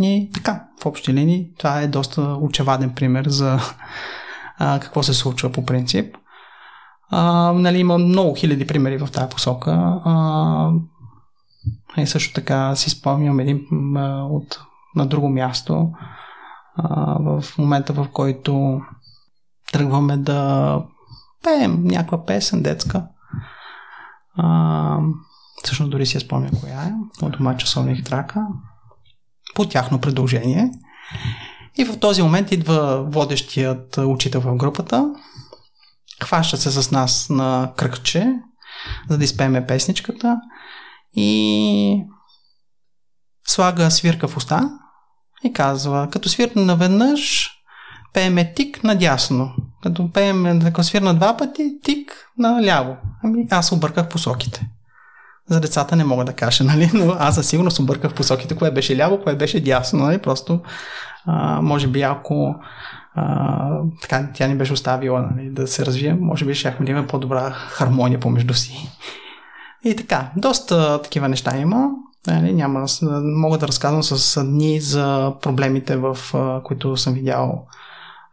[0.00, 3.60] И така, в общи линии, това е доста очеваден пример за
[4.58, 6.16] а, какво се случва по принцип.
[7.10, 10.00] А, нали, има много хиляди примери в тази посока.
[10.04, 10.70] А,
[11.96, 13.60] и също така си спомням един
[13.96, 14.60] а, от
[14.94, 15.90] на друго място,
[16.76, 18.80] а, в момента в който
[19.72, 20.82] тръгваме да
[21.44, 23.06] пеем някаква песен детска.
[24.38, 24.98] А,
[25.64, 28.46] всъщност дори си я спомня коя е, от дома часовник трака
[29.54, 30.70] по тяхно предложение.
[31.78, 35.14] И в този момент идва водещият учител в групата,
[36.22, 38.34] хваща се с нас на кръгче,
[39.10, 40.40] за да изпееме песничката
[41.12, 42.04] и
[43.46, 44.70] слага свирка в уста
[45.44, 47.50] и казва, като свирна наведнъж,
[48.12, 49.54] пееме тик надясно.
[49.82, 52.96] Като пееме, ако свирна два пъти, тик наляво.
[53.24, 54.68] Ами аз обърках посоките.
[55.50, 56.90] За децата не мога да кажа, нали?
[56.94, 59.98] но аз със сигурност обърках посоките, кое беше ляво, кое беше дясно.
[59.98, 60.18] Нали?
[60.18, 60.60] Просто,
[61.26, 62.54] а, може би, ако
[63.14, 67.06] а, така, тя ни беше оставила нали, да се развием, може би ще да имаме
[67.06, 68.90] по-добра хармония помежду си.
[69.84, 71.90] И така, доста такива неща има.
[72.26, 72.86] Нали, няма,
[73.22, 76.18] мога да разказвам с дни за проблемите, в
[76.64, 77.66] които съм видял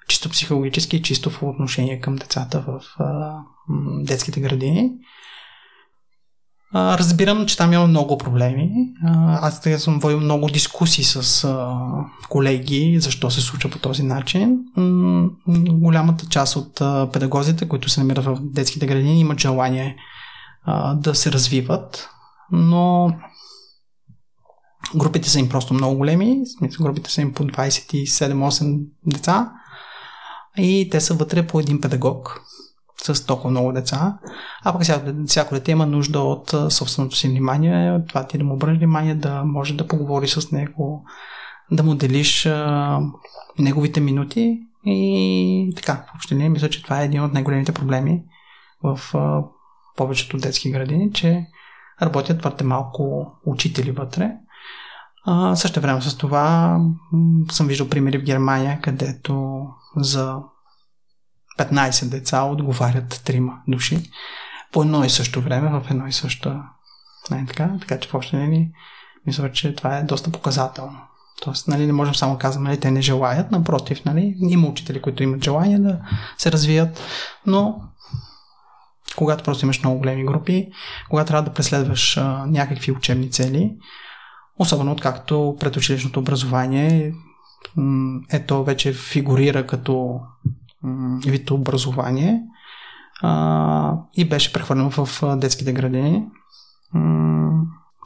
[0.08, 3.40] чисто психологически и чисто в отношение към децата в а,
[4.04, 4.92] детските градини.
[6.74, 8.72] А, разбирам, че там има много проблеми.
[9.06, 11.78] А, аз така съм водил много дискусии с а,
[12.30, 14.60] колеги, защо се случва по този начин.
[14.78, 15.30] М-
[15.70, 19.96] голямата част от а, педагозите, които се намират в детските градини, имат желание
[20.64, 22.10] а, да се развиват,
[22.52, 23.14] но
[24.96, 26.38] групите са им просто много големи,
[26.82, 29.52] групите са им по 27-8 деца
[30.58, 32.42] и те са вътре по един педагог
[33.04, 34.18] с толкова много деца,
[34.64, 38.54] а пък всяко, всяко дете има нужда от собственото си внимание, това ти да му
[38.54, 41.04] обърне внимание, да може да поговори с него,
[41.72, 43.00] да му делиш а,
[43.60, 44.60] неговите минути.
[44.86, 48.24] И така, въобще не мисля, че това е един от най-големите проблеми
[48.84, 49.44] в а,
[49.98, 51.46] повечето детски градини, че
[52.02, 54.32] работят твърде малко учители вътре.
[55.26, 56.78] А, също време с това
[57.52, 60.40] съм виждал примери в Германия, където за
[61.60, 64.12] 15 деца отговарят трима души
[64.72, 66.62] по едно и също време, в едно и също
[67.32, 68.72] не, така, така че въобще не ни
[69.28, 71.00] мисля, че това е доста показателно.
[71.42, 75.24] Тоест, нали, не можем само казваме, нали, те не желаят, напротив, нали, има учители, които
[75.24, 76.00] имат желание да
[76.38, 77.04] се развият,
[77.46, 77.82] но
[79.16, 80.68] когато просто имаш много големи групи,
[81.10, 83.78] когато трябва да преследваш а, някакви учебни цели,
[84.60, 87.14] особено откакто предучилищното образование
[88.32, 90.20] ето вече фигурира като
[91.26, 92.42] вид образование
[93.22, 96.26] а, и беше прехвърлено в детските градини.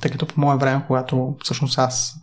[0.01, 2.15] Тъй като по мое време, когато всъщност аз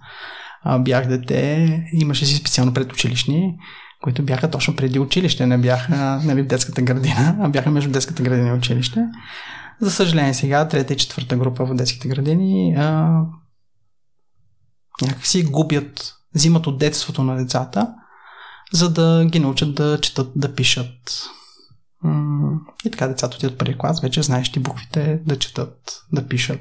[0.79, 3.55] бях дете, имаше си специално предучилищни,
[4.03, 8.23] които бяха точно преди училище, не бяха нали, в детската градина, а бяха между детската
[8.23, 9.07] градина и училище.
[9.81, 13.21] За съжаление сега, трета и четвърта група в детските градини а,
[15.03, 17.95] някакси губят, взимат от детството на децата,
[18.73, 21.29] за да ги научат да четат, да пишат.
[22.85, 26.61] И така децата отидат първи клас, вече знаеш ти буквите да четат, да пишат.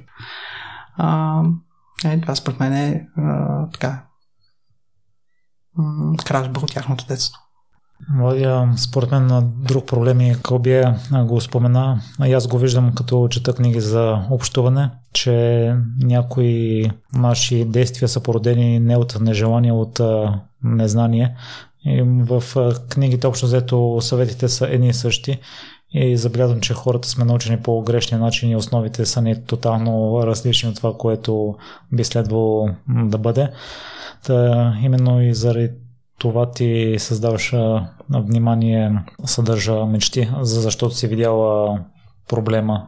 [0.97, 1.41] А,
[2.05, 4.05] е, това според мен е а, така
[6.25, 7.39] кражба от тяхното детство.
[8.09, 12.01] Младия, според мен, друг проблем и Кълбия го спомена.
[12.25, 18.79] И аз го виждам като чета книги за общуване, че някои наши действия са породени
[18.79, 20.01] не от нежелание, от
[20.63, 21.35] незнание.
[21.85, 22.43] И в
[22.89, 25.39] книгите общо взето съветите са едни и същи.
[25.93, 30.69] И забелязвам, че хората сме научени по грешния начин и основите са не тотално различни
[30.69, 31.55] от това, което
[31.93, 33.51] би следвало да бъде.
[34.25, 35.71] Та, именно и заради
[36.19, 37.53] това ти създаваш
[38.09, 41.79] внимание, съдържа мечти, за защото си видяла
[42.29, 42.87] проблема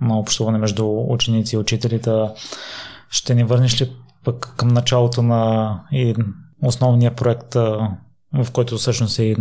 [0.00, 2.10] на общуване между ученици и учителите.
[3.10, 3.92] Ще ни върнеш ли
[4.24, 6.14] пък към началото на и
[6.62, 7.54] основния проект,
[8.34, 9.36] в който всъщност е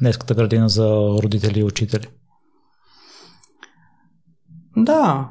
[0.00, 0.88] днеската градина за
[1.22, 2.06] родители и учители?
[4.76, 5.28] Да,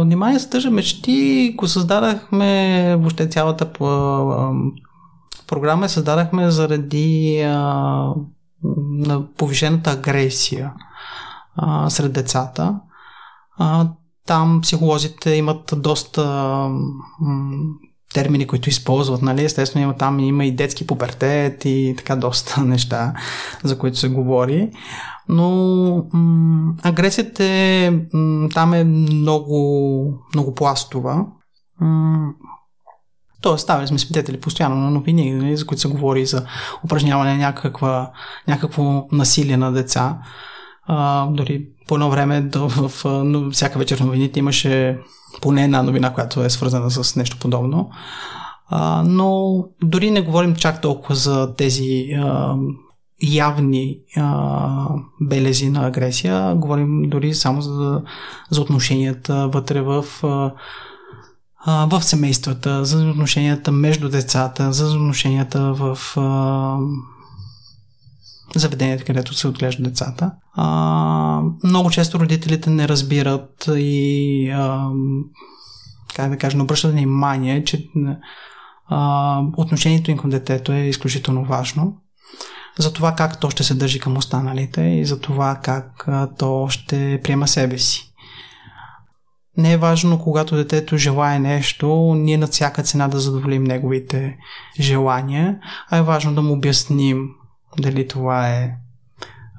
[0.00, 3.72] внимание съдържа мечти, го създадахме въобще цялата
[5.46, 7.54] програма създадахме заради а,
[8.88, 10.72] на повишената агресия
[11.56, 12.80] а, сред децата.
[13.58, 13.88] А,
[14.26, 16.24] там психолозите имат доста
[17.20, 17.74] м-
[18.14, 19.44] термини, които използват, нали?
[19.44, 23.14] Естествено има там има и детски пубертет и така доста неща,
[23.64, 24.70] за които се говори.
[25.28, 25.48] Но
[26.12, 31.26] м- агресията е, м- там е много, много пластова.
[33.40, 36.46] Тоест, ставали сме свидетели постоянно на новини, нали, за които се говори за
[36.84, 38.10] упражняване на някаква,
[38.48, 40.18] някакво насилие на деца.
[40.86, 44.98] А, дори по едно време в, в, в, всяка вечер новините имаше
[45.40, 47.90] поне една новина, която е свързана с нещо подобно.
[48.68, 52.54] А, но дори не говорим чак толкова за тези а,
[53.22, 54.88] явни а,
[55.20, 58.02] белези на агресия, говорим дори само за,
[58.50, 60.52] за отношенията вътре в а,
[61.66, 66.78] в семействата, за отношенията между децата, за отношенията в а,
[68.54, 70.30] заведенията, където се отглеждат децата.
[70.54, 74.88] А, много често родителите не разбират и а,
[76.14, 77.88] как да кажа, не обръщат внимание, че
[78.88, 81.96] а, отношението им към детето е изключително важно
[82.78, 86.68] за това как то ще се държи към останалите и за това как а, то
[86.70, 88.12] ще приема себе си.
[89.58, 94.36] Не е важно, когато детето желая нещо, ние на всяка цена да задоволим неговите
[94.80, 95.58] желания,
[95.90, 97.28] а е важно да му обясним
[97.78, 98.76] дали това е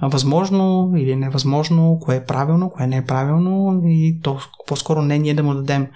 [0.01, 5.33] възможно или невъзможно, кое е правилно, кое не е правилно и то по-скоро не ние
[5.33, 5.87] да му дадем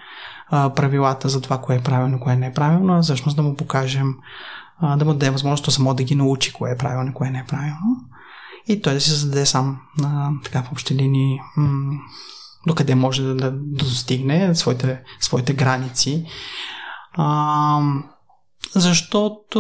[0.50, 3.56] а, правилата за това, кое е правилно, кое не е правилно, а всъщност да му
[3.56, 4.16] покажем,
[4.80, 7.46] а, да му дадем възможност само да ги научи кое е правилно, кое не е
[7.48, 7.98] правилно.
[8.68, 12.00] И той да си създаде сам а, така в общи линии м-
[12.68, 16.26] докъде може да, да, достигне своите, своите граници.
[17.14, 17.80] А,
[18.76, 19.60] защото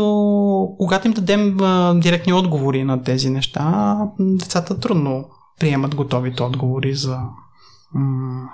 [0.77, 5.25] когато им дадем а, директни отговори на тези неща, децата трудно
[5.59, 7.19] приемат готовите отговори за,
[7.93, 8.49] м-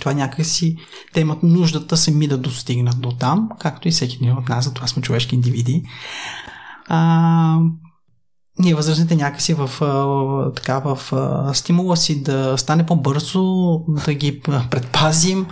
[0.00, 0.76] Това някакси,
[1.12, 4.74] те имат нуждата сами да достигнат до там, както и всеки един от нас, за
[4.74, 5.82] това сме човешки индивиди.
[6.88, 7.58] А,
[8.58, 9.70] ние възрастните някакси в,
[10.56, 10.98] така, в
[11.54, 13.42] стимула си да стане по-бързо,
[13.88, 14.40] да ги
[14.70, 15.46] предпазим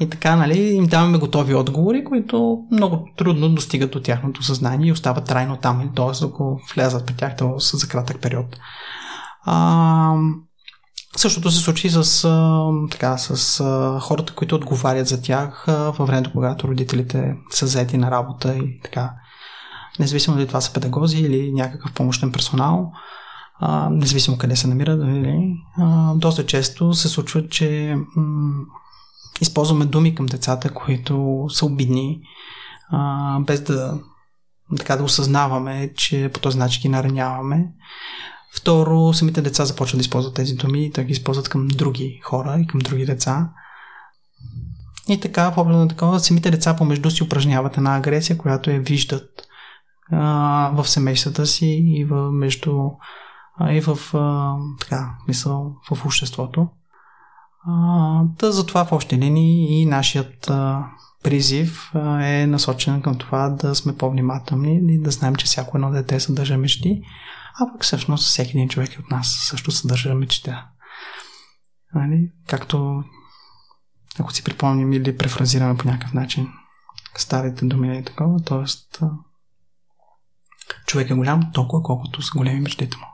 [0.00, 4.92] и така, нали, им даваме готови отговори, които много трудно достигат до тяхното съзнание и
[4.92, 6.20] остават трайно там, т.е.
[6.20, 8.56] да го влязат при тях за кратък период.
[9.44, 10.14] А,
[11.16, 12.28] Същото се случи с,
[12.90, 13.64] така, с
[14.00, 19.10] хората, които отговарят за тях във времето, когато родителите са заети на работа и така
[19.98, 22.92] независимо дали това са педагози или някакъв помощен персонал,
[23.60, 28.64] а, независимо къде се намират, нали, а, доста често се случва, че м-
[29.40, 32.20] използваме думи към децата, които са обидни,
[32.90, 33.98] а, без да,
[34.76, 37.72] така да осъзнаваме, че по този начин ги нараняваме.
[38.56, 42.66] Второ, самите деца започват да използват тези думи, да ги използват към други хора и
[42.66, 43.50] към други деца.
[45.08, 49.45] И така, в на такова, самите деца помежду си упражняват една агресия, която я виждат
[50.12, 52.90] а, в семействата си и в, между
[53.58, 56.68] а, и в а, така, мисъл, в обществото.
[57.66, 60.86] А, да, затова в общи линии и нашият а,
[61.22, 65.90] призив а, е насочен към това да сме по-внимателни и да знаем, че всяко едно
[65.90, 67.02] дете съдържа мечти,
[67.60, 70.68] а пък всъщност всеки един човек от нас също съдържа мечта.
[71.94, 72.32] Нали?
[72.48, 73.04] Както
[74.18, 76.48] ако си припомним или префразираме по някакъв начин
[77.16, 78.66] старите думи и такова, т.е
[80.86, 83.06] човек е голям толкова, колкото са големи мечтите му.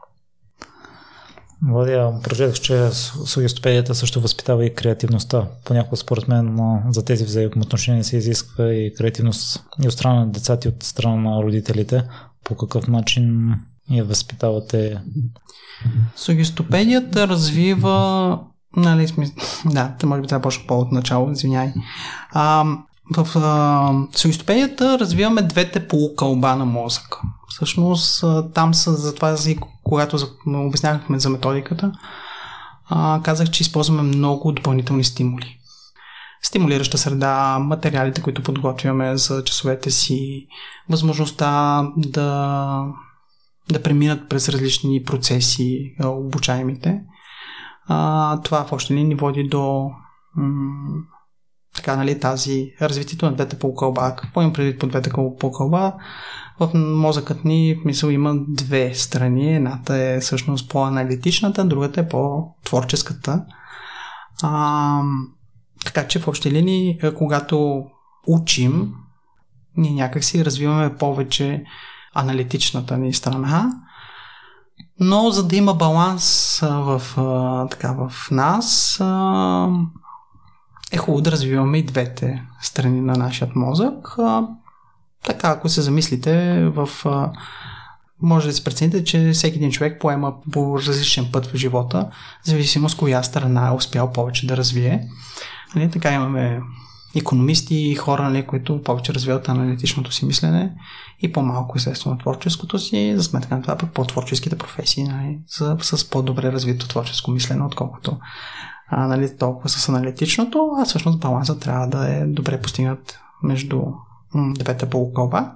[1.73, 2.91] Владя, прочетах, че
[3.27, 5.47] сугестопедията също възпитава и креативността.
[5.65, 6.59] Понякога, според мен,
[6.89, 11.17] за тези взаимоотношения се изисква и креативност и от страна на децата и от страна
[11.17, 12.05] на родителите.
[12.45, 13.55] По какъв начин
[13.91, 15.01] я възпитавате?
[16.17, 18.39] Сугестопедията развива
[18.77, 19.31] Нали, сме...
[19.65, 21.73] Да, може би трябва да почна по-от начало, извиняй.
[22.33, 22.65] А,
[23.17, 27.21] в суистопедията развиваме двете полукълба на мозъка.
[27.55, 28.25] Всъщност
[28.55, 31.93] там са, затова и когато обяснявахме за методиката,
[33.23, 35.59] казах, че използваме много допълнителни стимули.
[36.43, 40.47] Стимулираща среда, материалите, които подготвяме за часовете си,
[40.89, 42.87] възможността да,
[43.73, 47.01] да преминат през различни процеси обучаемите.
[48.45, 49.91] това в още ни води до
[51.77, 54.15] така, нали, тази развитието на двете полукълба.
[54.17, 55.93] Какво имам предвид по двете полукълба?
[56.63, 59.55] В мозъкът ни, мисъл, има две страни.
[59.55, 63.45] Едната е всъщност по-аналитичната, другата е по-творческата.
[64.43, 65.03] А,
[65.85, 67.85] така че в общи линии, когато
[68.27, 68.93] учим,
[69.77, 71.65] ние някак си развиваме повече
[72.15, 73.73] аналитичната ни страна,
[75.01, 77.03] но за да има баланс в,
[77.71, 79.01] така, в нас,
[80.93, 84.17] е хубаво да развиваме и двете страни на нашия мозък.
[85.25, 87.33] Така, ако се замислите, в, а,
[88.23, 92.11] може да се прецените, че всеки един човек поема по различен път в живота,
[92.43, 95.09] в зависимост коя страна е успял повече да развие.
[95.75, 96.61] Нали, така имаме
[97.15, 100.75] економисти и хора, нали, които повече развиват аналитичното си мислене
[101.21, 106.11] и по-малко естествено творческото си, за сметка на това пък по-творческите професии нали, с, с
[106.11, 108.19] по-добре развито творческо мислене, отколкото
[108.89, 113.83] а, нали, толкова с аналитичното, а всъщност балансът трябва да е добре постигнат между
[114.35, 115.51] двете полукълба.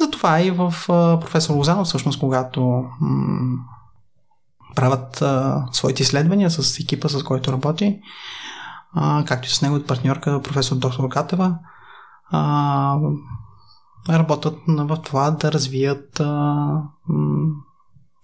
[0.00, 2.84] Затова и в а, професор Лозанов, всъщност, когато
[4.74, 8.00] правят а, своите изследвания с екипа, с който работи,
[8.94, 11.58] а, както и с неговата партньорка, професор доктор Катева,
[12.30, 12.96] а,
[14.08, 16.20] работят в това да развият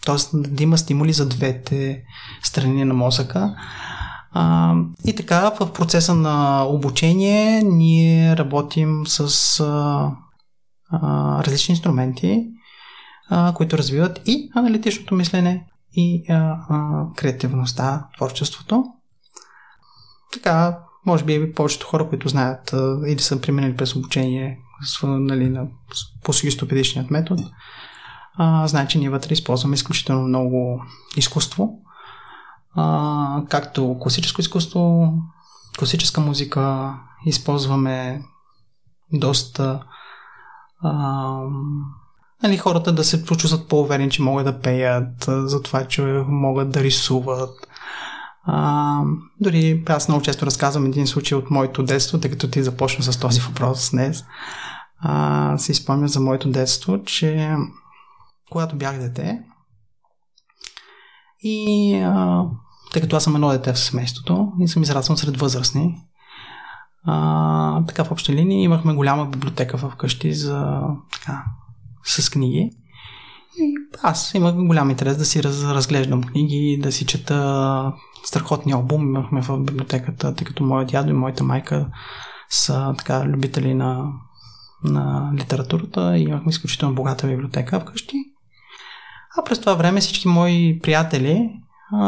[0.07, 0.17] т.е.
[0.35, 2.03] да има стимули за двете
[2.43, 3.57] страни на мозъка,
[4.39, 4.75] а,
[5.07, 10.11] и така, в процеса на обучение ние работим с а,
[10.91, 12.47] а, различни инструменти,
[13.31, 16.35] а, които развиват и аналитичното мислене, и а,
[16.69, 18.85] а, креативността, творчеството.
[20.33, 25.49] Така, може би повечето хора, които знаят а, или са преминали през обучение с, нали,
[25.49, 25.67] на,
[26.25, 27.43] по сигистопедичният метод,
[28.39, 30.83] а, знаят, че ние вътре използваме изключително много
[31.17, 31.79] изкуство,
[33.49, 35.13] както класическо изкуство,
[35.79, 36.95] класическа музика,
[37.27, 38.23] използваме
[39.13, 39.83] доста
[40.83, 41.41] а,
[42.43, 46.83] нали, хората да се почувстват по-уверени, че могат да пеят, за това, че могат да
[46.83, 47.69] рисуват.
[48.45, 49.01] А,
[49.41, 53.21] дори аз много често разказвам един случай от моето детство, тъй като ти започна с
[53.21, 54.25] този въпрос днес.
[54.99, 57.57] А, се изпомня за моето детство, че
[58.51, 59.43] когато бях дете
[61.41, 62.45] и а,
[62.97, 65.95] тъй като аз съм едно дете в семейството и съм израснал сред възрастни.
[67.05, 70.81] А, така в общи линии имахме голяма библиотека в къщи за,
[71.13, 71.45] така,
[72.05, 72.71] с книги.
[73.59, 77.93] И аз имах голям интерес да си раз, разглеждам книги, да си чета
[78.25, 79.03] страхотни албум.
[79.03, 81.87] Имахме в библиотеката, тъй като моят дядо и моята майка
[82.51, 84.13] са така любители на,
[84.85, 88.17] на литературата и имахме изключително богата библиотека вкъщи.
[89.39, 91.51] А през това време всички мои приятели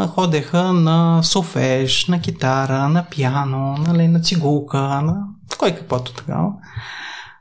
[0.09, 5.25] ходеха на софеш, на китара, на пиано, нали, на цигулка, на
[5.59, 6.53] кой каквото такава.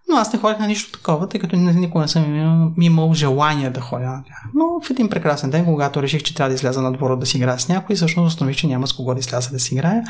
[0.09, 3.81] Но аз не ходех на нищо такова, тъй като никога не съм имал желание да
[3.81, 4.51] ходя на тях.
[4.55, 7.37] Но в един прекрасен ден, когато реших, че трябва да изляза на двора да си
[7.37, 10.03] играя с някой, всъщност установих, че няма с кого да изляза да си играя,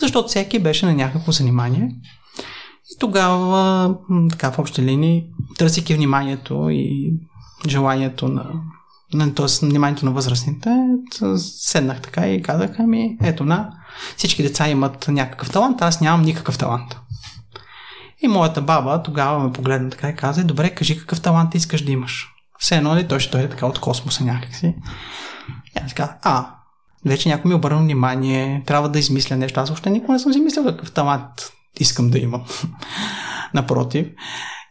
[0.00, 1.90] защото всеки беше на някакво занимание.
[2.94, 3.94] И тогава,
[4.30, 5.24] така в общи линии,
[5.58, 7.14] търсики вниманието и
[7.68, 8.44] желанието на
[9.34, 9.66] т.е.
[9.66, 10.70] вниманието на възрастните,
[11.36, 13.70] седнах така и казах, ами ето на,
[14.16, 16.96] всички деца имат някакъв талант, аз нямам никакъв талант.
[18.22, 21.92] И моята баба тогава ме погледна така и каза, добре, кажи какъв талант искаш да
[21.92, 22.28] имаш.
[22.58, 24.74] Все едно ли той ще дойде така от космоса някакси.
[25.76, 26.46] И аз казах, а,
[27.06, 29.60] вече някой ми обърна внимание, трябва да измисля нещо.
[29.60, 32.44] Аз още никога не съм си мислил какъв талант искам да имам.
[33.54, 34.06] Напротив.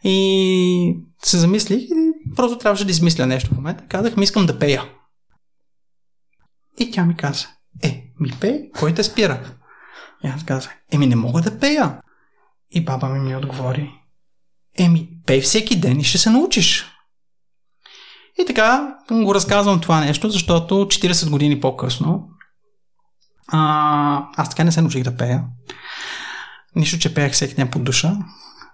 [0.04, 3.84] И се замислих и просто трябваше да измисля нещо в момента.
[3.88, 4.84] Казах, ми искам да пея.
[6.78, 7.46] И тя ми каза,
[7.82, 9.54] е, ми пей, кой те спира?
[10.24, 12.00] И аз казах, еми не мога да пея.
[12.70, 13.92] И баба ми ми отговори,
[14.78, 16.86] еми, пей всеки ден и ще се научиш.
[18.42, 22.28] И така го разказвам това нещо, защото 40 години по-късно
[23.52, 25.44] а, аз така не се научих да пея.
[26.76, 28.16] Нищо, че пеех всеки ден по душа.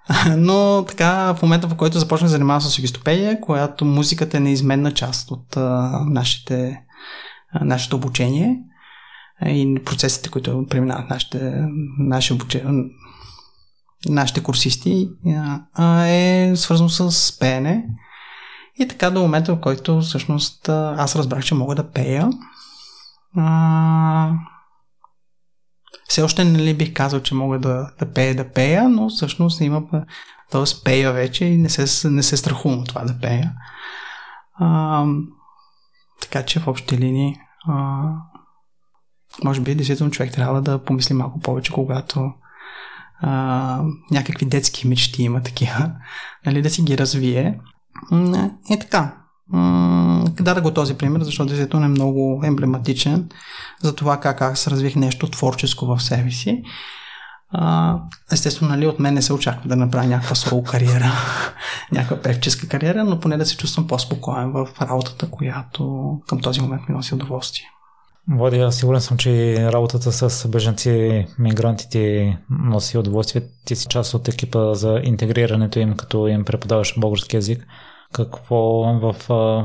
[0.36, 4.94] Но така, в момента, в който започнах да занимавам с югистопедия, която музиката е неизменна
[4.94, 6.80] част от а, нашите,
[7.52, 8.58] а, нашето обучение
[9.46, 11.52] и процесите, които преминават нашите,
[11.98, 12.84] наши обучение,
[14.08, 15.08] нашите курсисти,
[15.74, 17.84] а, е свързано с пеене.
[18.80, 22.30] И така до момента, в който всъщност аз разбрах, че мога да пея.
[23.36, 24.32] А,
[26.08, 29.60] все още не ли бих казал, че мога да, да пея, да пея, но всъщност
[29.60, 29.82] има,
[30.50, 30.64] т.е.
[30.84, 33.52] пея вече и не се, не се страхувам това да пея.
[34.54, 35.04] А,
[36.20, 37.36] така че в общи линии
[37.68, 38.02] а,
[39.44, 42.32] може би действително човек трябва да помисли малко повече, когато
[43.20, 45.92] а, някакви детски мечти има такива,
[46.46, 47.60] нали, да си ги развие.
[48.70, 49.27] И така.
[50.40, 53.28] Дадах го този пример, защото действително е много емблематичен
[53.82, 56.62] за това как аз развих нещо творческо в себе си.
[58.32, 61.12] естествено, нали, от мен не се очаква да направя някаква соло кариера,
[61.92, 66.88] някаква певческа кариера, но поне да се чувствам по-спокоен в работата, която към този момент
[66.88, 67.66] ми носи удоволствие.
[68.30, 73.42] Влади, аз сигурен съм, че работата с бежанци, мигрантите носи удоволствие.
[73.64, 77.66] Ти си част от екипа за интегрирането им, като им преподаваш български язик.
[78.12, 79.14] Какво в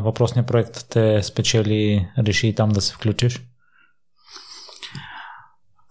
[0.03, 3.41] въпросния проект те спечели, реши там да се включиш?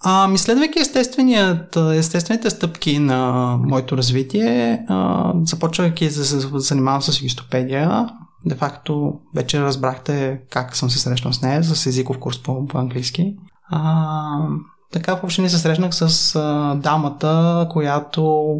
[0.05, 8.09] Ами, следвайки естествените стъпки на моето развитие, а, започвайки да се занимавам с югистопедия,
[8.46, 12.78] де факто вече разбрахте как съм се срещнал с нея, с езиков курс по, по
[12.78, 13.36] английски.
[13.70, 14.48] А,
[14.92, 18.55] така въобще не се срещнах с а, дамата, която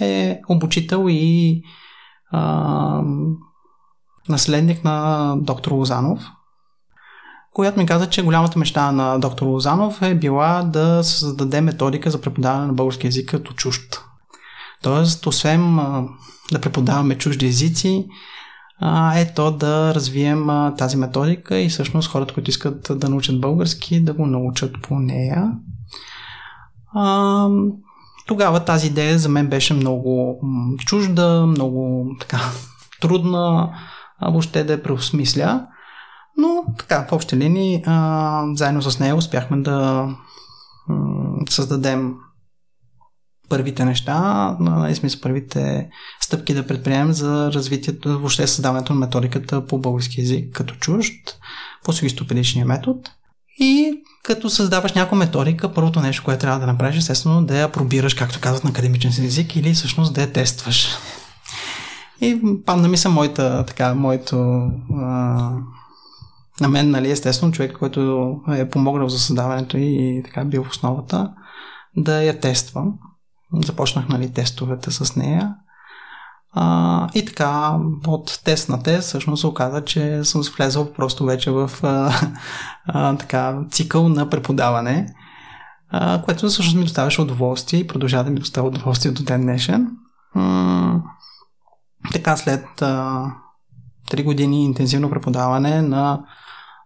[0.00, 1.62] е обучител и
[2.30, 3.02] а,
[4.28, 6.20] наследник на доктор Лозанов,
[7.52, 12.20] която ми каза, че голямата мечта на доктор Лозанов е била да създаде методика за
[12.20, 14.00] преподаване на български язик като чужд.
[14.82, 16.04] Тоест, освен а,
[16.52, 18.06] да преподаваме чужди езици,
[18.80, 23.40] а, е то да развием а, тази методика и всъщност хората, които искат да научат
[23.40, 25.52] български, да го научат по нея.
[26.94, 27.48] А,
[28.28, 30.40] тогава тази идея за мен беше много
[30.86, 32.40] чужда, много така
[33.00, 33.72] трудна
[34.22, 35.66] въобще да я преосмисля.
[36.36, 40.08] Но така, в общи линии, а, заедно с нея успяхме да
[40.88, 42.14] м- създадем
[43.48, 45.88] първите неща, нали, смисъл първите
[46.20, 51.38] стъпки да предприемем за развитието, въобще създаването на методиката по български язик като чужд,
[51.84, 53.00] по суистопедичния метод.
[53.58, 58.14] И като създаваш някаква методика, първото нещо, което трябва да направиш, естествено, да я пробираш,
[58.14, 60.88] както казват на академичен си език, или всъщност да я тестваш.
[62.20, 64.36] И падна ми се моята, така, моето
[64.94, 65.04] а,
[66.60, 70.70] на мен, нали, естествено, човек, който е помогнал за създаването и, и така бил в
[70.70, 71.32] основата,
[71.96, 72.94] да я тествам.
[73.64, 75.54] Започнах, нали, тестовете с нея.
[76.52, 81.50] А, и така, от тест на тест, всъщност се оказа, че съм влезъл просто вече
[81.50, 82.12] в а,
[82.86, 85.14] а, така, цикъл на преподаване.
[85.90, 89.88] а, което всъщност ми доставяше удоволствие и продължава да ми доставя удоволствие до ден днешен.
[90.34, 91.02] М-
[92.12, 93.24] така след а,
[94.10, 96.24] 3 години интензивно преподаване на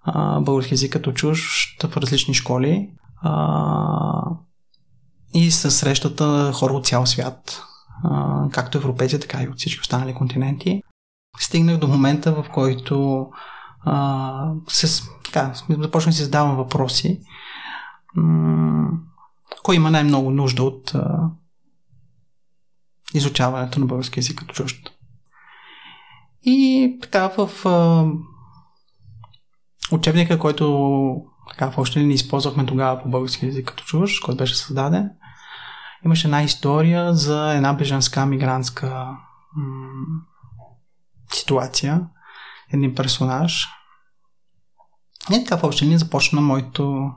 [0.05, 2.91] а, български язик като чуж в различни школи
[3.23, 4.23] а,
[5.35, 7.63] и с срещата хора от цял свят,
[8.53, 10.83] както европейци, така и от всички останали континенти.
[11.39, 13.27] Стигнах до момента, в който
[13.81, 14.87] а, се,
[15.69, 17.21] започнах да си задавам въпроси.
[18.17, 18.91] М-
[19.63, 20.93] кой има най-много нужда от
[23.15, 24.91] изучаването на български язик като чужд?
[26.43, 28.07] И така в а,
[29.93, 31.17] учебника, който
[31.49, 35.11] така още не използвахме тогава по български язик като чуж, който беше създаден,
[36.05, 39.17] имаше една история за една бежанска мигрантска
[39.57, 40.21] м-
[41.33, 42.01] ситуация,
[42.73, 43.69] един персонаж.
[45.33, 47.11] И така в общи линии започна моето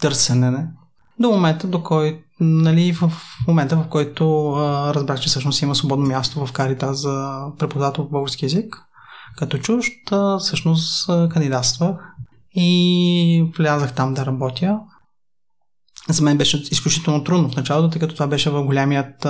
[0.00, 0.66] търсене
[1.18, 3.12] до момента, до който нали, в
[3.48, 8.10] момента, в който а, разбрах, че всъщност има свободно място в Карита за преподавател по
[8.10, 8.76] български язик,
[9.36, 11.96] като чужд, а, всъщност кандидатствах
[12.54, 14.80] и влязах там да работя.
[16.08, 19.26] За мен беше изключително трудно в началото, тъй като това беше в голямият,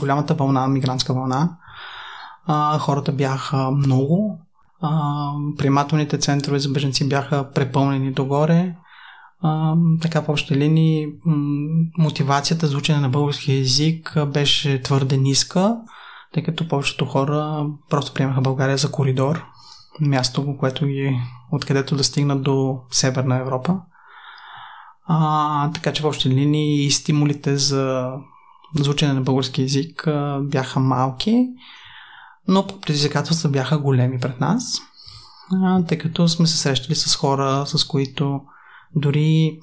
[0.00, 1.56] голямата вълна, мигрантска вълна.
[2.46, 4.38] А, хората бяха много.
[4.82, 8.74] А, приемателните центрове за беженци бяха препълнени догоре.
[9.42, 11.08] А, така в общи линии
[11.98, 15.76] мотивацията за учене на български язик беше твърде ниска,
[16.32, 19.44] тъй като повечето хора просто приемаха България за коридор,
[20.00, 21.20] място, което ги
[21.52, 23.80] откъдето да стигнат до Северна Европа.
[25.12, 28.12] А, така че в общи линии стимулите за,
[28.74, 31.48] за на български язик а, бяха малки,
[32.48, 34.78] но предизвикателства бяха големи пред нас,
[35.52, 38.40] а, тъй като сме се срещали с хора, с които
[38.96, 39.58] дори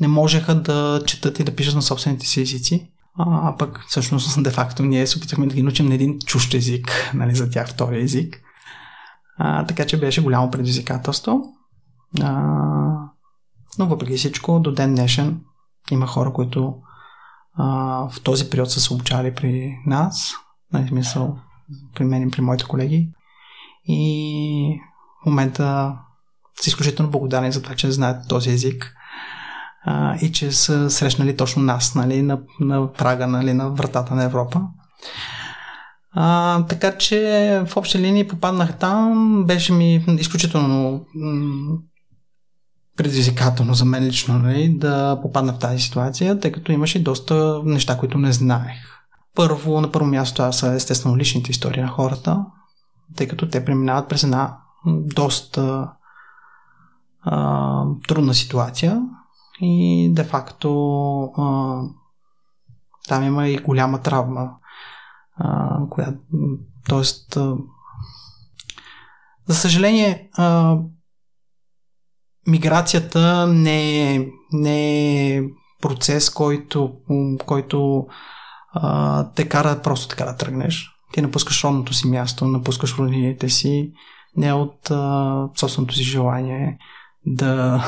[0.00, 2.90] не можеха да четат и да пишат на собствените си езици.
[3.18, 7.34] А, пък всъщност, де-факто, ние се опитахме да ги научим на един чужд език, нали,
[7.34, 8.40] за тях втори език.
[9.38, 11.42] А, така че беше голямо предизвикателство.
[12.22, 13.11] А,
[13.78, 15.40] но въпреки всичко, до ден днешен
[15.90, 16.74] има хора, които
[17.54, 17.64] а,
[18.10, 20.32] в този период са се обучали при нас,
[20.72, 21.38] най смисъл
[21.94, 23.08] при мен и при моите колеги.
[23.84, 24.80] И
[25.22, 25.96] в момента
[26.62, 28.94] са изключително благодарни за това, че знаят този език
[29.84, 34.24] а, и че са срещнали точно нас нали, на, на прага, нали, на вратата на
[34.24, 34.60] Европа.
[36.14, 41.78] А, така че в общи линии попаднах там, беше ми изключително м-
[42.96, 47.98] предизвикателно за мен лично нали, да попадна в тази ситуация, тъй като имаше доста неща,
[47.98, 48.78] които не знаех.
[49.34, 52.46] Първо, на първо място това са естествено личните истории на хората,
[53.16, 55.90] тъй като те преминават през една доста
[57.22, 59.02] а, трудна ситуация
[59.60, 61.80] и де-факто а,
[63.08, 64.50] там има и голяма травма,
[65.36, 66.18] а, която,
[66.88, 67.02] т.е.
[69.46, 70.76] за съжаление, а,
[72.46, 75.42] миграцията не е, не е
[75.80, 76.92] процес, който,
[77.46, 78.06] който
[78.72, 80.90] а, те кара просто така да тръгнеш.
[81.12, 83.92] Ти напускаш родното си място, напускаш родините си,
[84.36, 86.78] не от а, собственото си желание
[87.26, 87.84] да,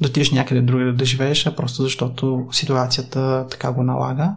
[0.00, 4.34] да някъде друга да живееш, а просто защото ситуацията така го налага.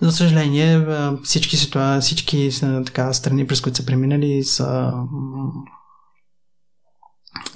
[0.00, 0.86] За съжаление,
[1.24, 2.00] всички, ситуа...
[2.00, 2.50] всички
[2.86, 4.92] така, страни, през които са преминали, са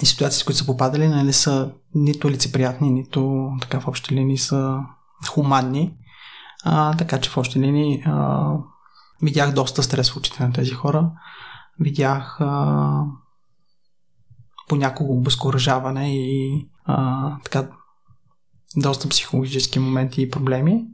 [0.01, 4.37] и ситуации, с които са попадали, нали, са нито лицеприятни, нито така в общи линии
[4.37, 4.79] са
[5.29, 5.93] хуманни.
[6.63, 8.51] А, така че в общи линии а,
[9.21, 11.11] видях доста стрес в очите на тези хора.
[11.79, 13.03] Видях а,
[14.67, 16.51] понякога обезкуражаване и
[16.85, 17.67] а, така
[18.77, 20.85] доста психологически моменти и проблеми.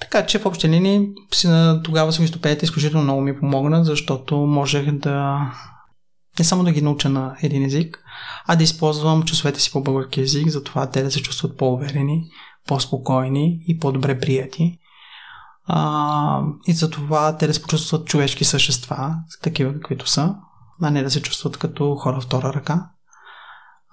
[0.00, 1.08] Така че в общи линии
[1.84, 5.46] тогава съм изтопените изключително много ми помогна, защото можех да
[6.38, 8.04] не само да ги науча на един език,
[8.46, 12.24] а да използвам часовете си по български език, затова те да се чувстват по-уверени,
[12.66, 14.78] по-спокойни и по-добре прияти.
[15.66, 20.34] А, и затова те да се почувстват човешки същества, такива каквито са,
[20.82, 22.86] а не да се чувстват като хора втора ръка.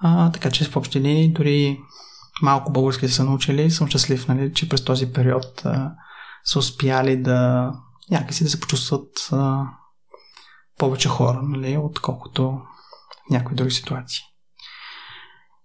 [0.01, 1.79] А, така че в общи линии дори
[2.41, 3.71] малко български са научили.
[3.71, 5.91] Съм щастлив, нали, че през този период а,
[6.43, 7.71] са успяли да
[8.11, 9.65] някакси да се почувстват а,
[10.79, 14.21] повече хора, нали, отколкото в някои други ситуации.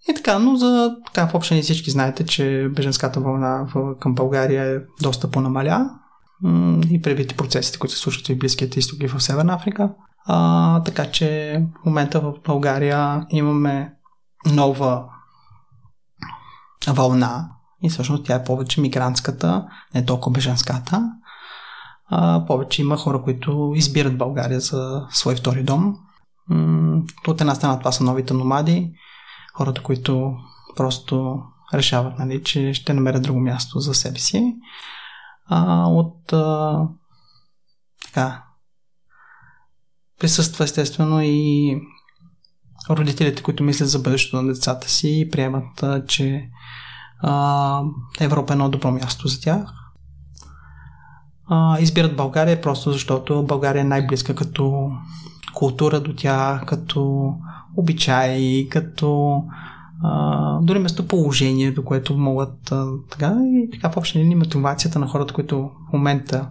[0.08, 3.66] И така, но за така в общи всички знаете, че беженската вълна
[4.00, 5.90] към България е доста по-намаля
[6.90, 9.94] и предвид процесите, които се случват в Близкият изток и в Северна Африка.
[10.26, 13.92] А, така че в момента в България имаме
[14.46, 15.04] нова
[16.88, 17.48] вълна
[17.82, 21.10] и всъщност тя е повече мигрантската, не толкова бежанската.
[22.10, 25.96] А, повече има хора, които избират България за свой втори дом.
[27.28, 28.92] От една страна това са новите номади,
[29.54, 30.36] хората, които
[30.76, 31.42] просто
[31.74, 34.54] решават, нали, че ще намерят друго място за себе си.
[35.46, 36.78] А, от а,
[38.04, 38.44] така,
[40.20, 41.80] присъства естествено и
[42.90, 46.48] родителите, които мислят за бъдещето на децата си и приемат, а, че
[47.22, 47.82] а,
[48.20, 49.83] Европа е едно добро място за тях.
[51.46, 54.92] А, избират България просто защото България е най-близка като
[55.54, 57.34] култура до тях, като
[57.76, 59.42] обичаи, като
[60.02, 65.06] а, дори местоположение, до което могат а, така и така в общи линии мотивацията на
[65.06, 66.48] хората, които в момента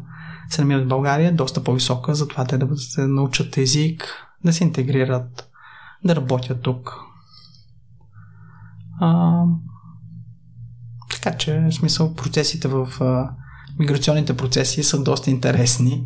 [0.50, 2.68] се намират в България е доста по-висока, затова те да,
[2.98, 4.08] да научат език,
[4.46, 5.50] да се интегрират,
[6.06, 7.00] да работят тук.
[9.00, 9.44] А,
[11.12, 13.30] така че, в смисъл, процесите в а,
[13.80, 16.04] миграционните процеси са доста интересни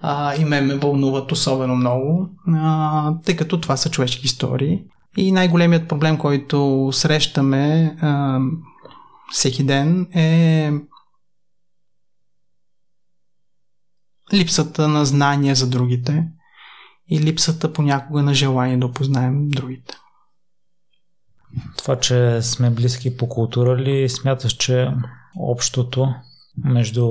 [0.00, 4.82] а, и ме ме вълнуват особено много, а, тъй като това са човешки истории.
[5.16, 8.40] И най-големият проблем, който срещаме а,
[9.32, 10.72] всеки ден е
[14.34, 16.28] липсата на знания за другите
[17.10, 19.94] и липсата понякога на желание да опознаем другите.
[21.78, 24.90] Това, че сме близки по култура ли, смяташ, че
[25.36, 26.14] общото
[26.56, 27.10] между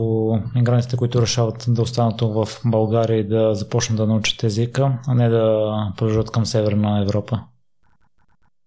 [0.55, 5.29] мигрантите, които решават да останат в България и да започнат да научат езика, а не
[5.29, 7.43] да продължат към Северна Европа?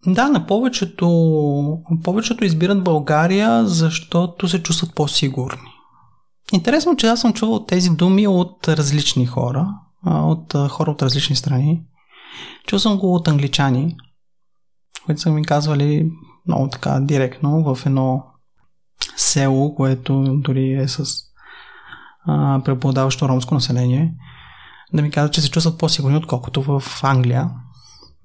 [0.06, 1.08] Да, на повечето,
[2.04, 5.70] повечето избират България, защото се чувстват по-сигурни.
[6.52, 9.68] Интересно, че аз съм чувал тези думи от различни хора,
[10.06, 11.82] от хора от различни страни.
[12.66, 13.96] Чул съм го от англичани,
[15.06, 16.10] които са ми казвали
[16.48, 18.24] много така директно в едно
[19.16, 21.04] село, което дори е с
[22.26, 24.14] а, преобладаващо ромско население,
[24.92, 27.50] да ми казват, че се чувстват по-сигурни, отколкото в Англия.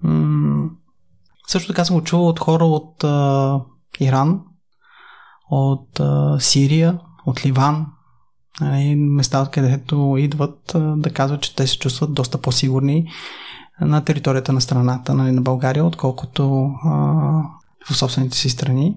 [0.04, 0.70] М-
[1.48, 3.60] също така съм го чувал от хора от а,
[4.00, 4.42] Иран,
[5.50, 7.88] от а, Сирия, от Ливан,
[8.62, 13.08] нали, места, където идват да казват, че те се чувстват доста по-сигурни
[13.82, 16.92] на територията на страната, нали, на България, отколкото а,
[17.90, 18.96] в собствените си страни.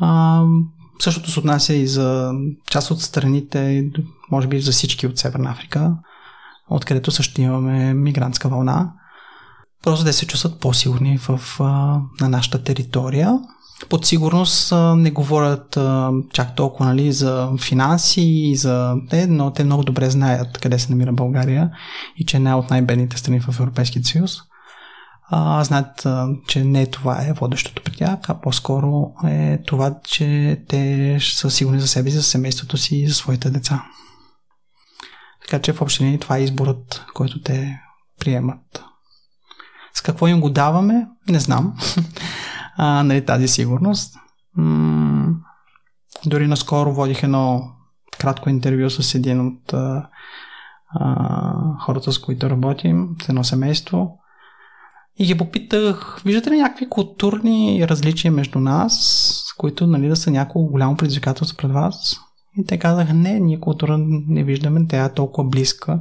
[0.00, 0.42] А,
[0.98, 2.32] същото се отнася и за
[2.70, 3.90] част от страните,
[4.30, 5.96] може би за всички от Северна Африка,
[6.70, 8.92] откъдето също имаме мигрантска вълна.
[9.82, 11.40] Просто да се чувстват по-сигурни в,
[12.20, 13.38] на нашата територия.
[13.88, 15.78] Под сигурност не говорят
[16.32, 20.92] чак толкова нали, за финанси и за те, но те много добре знаят къде се
[20.92, 21.70] намира България
[22.16, 24.36] и че е една от най-бедните страни в Европейския съюз
[25.30, 30.60] а, знаят, а, че не това е водещото при тях, а по-скоро е това, че
[30.68, 33.84] те са сигурни за себе си, за семейството си и за своите деца.
[35.40, 37.80] Така че в общини това е изборът, който те
[38.20, 38.84] приемат.
[39.94, 41.74] С какво им го даваме, не знам.
[42.76, 44.16] а, нали, тази сигурност.
[44.56, 45.34] М-
[46.26, 47.62] дори наскоро водих едно
[48.18, 50.08] кратко интервю с един от а,
[50.94, 54.18] а, хората, с които работим, с едно семейство.
[55.18, 60.60] И ги попитах, виждате ли някакви културни различия между нас, които нали, да са някакво
[60.60, 62.16] голямо предизвикателство пред вас?
[62.58, 63.98] И те казаха, не, ние култура
[64.28, 66.00] не виждаме, тя е толкова близка.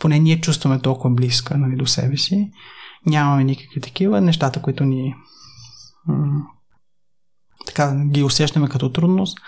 [0.00, 2.50] Поне ние чувстваме толкова близка нали, до себе си.
[3.06, 5.14] Нямаме никакви такива нещата, които ни
[7.66, 9.38] така ги усещаме като трудност,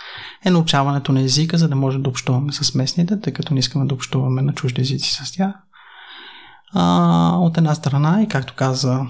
[0.44, 3.86] е научаването на езика, за да може да общуваме с местните, тъй като не искаме
[3.86, 5.55] да общуваме на чужди езици с тях.
[6.74, 9.00] А, от една страна, и както каза,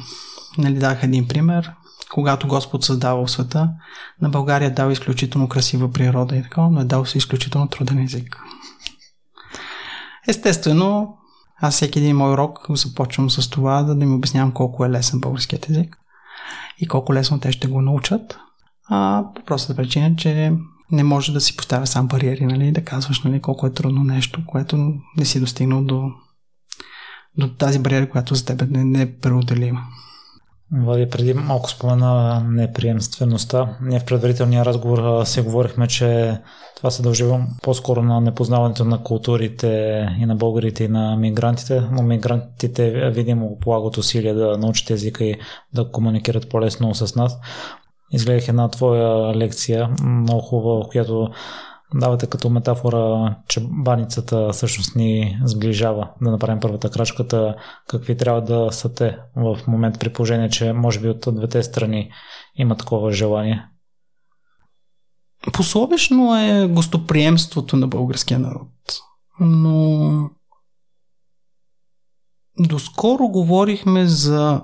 [0.58, 1.72] нали, дах един пример,
[2.10, 3.70] когато Господ създава света,
[4.22, 7.98] на България е дал изключително красива природа и така, но е дал се изключително труден
[7.98, 8.42] език.
[10.28, 11.18] Естествено,
[11.60, 15.20] аз всеки един мой урок започвам с това да, да им обяснявам колко е лесен
[15.20, 15.96] българският език
[16.78, 18.38] и колко лесно те ще го научат.
[18.88, 20.52] А, по простата причина, че
[20.90, 24.42] не може да си поставя сам бариери, нали, да казваш нали, колко е трудно нещо,
[24.46, 26.10] което не си достигнал до
[27.38, 29.80] до тази бариера, която за теб не, е преодолима.
[30.72, 33.76] Влади, преди малко спомена неприемствеността.
[33.82, 36.38] Ние в предварителния разговор се говорихме, че
[36.76, 37.24] това се дължи
[37.62, 39.68] по-скоро на непознаването на културите
[40.20, 45.36] и на българите и на мигрантите, но мигрантите видимо полагат усилия да научат езика и
[45.74, 47.38] да комуникират по-лесно с нас.
[48.12, 51.28] Изгледах една твоя лекция, много хубава, в която
[51.94, 57.56] давате като метафора, че баницата всъщност ни сближава да направим първата крачката,
[57.88, 62.10] какви трябва да са те в момент при положение, че може би от двете страни
[62.56, 63.68] има такова желание?
[65.52, 68.68] Пословично е гостоприемството на българския народ,
[69.40, 70.30] но
[72.58, 74.62] доскоро говорихме за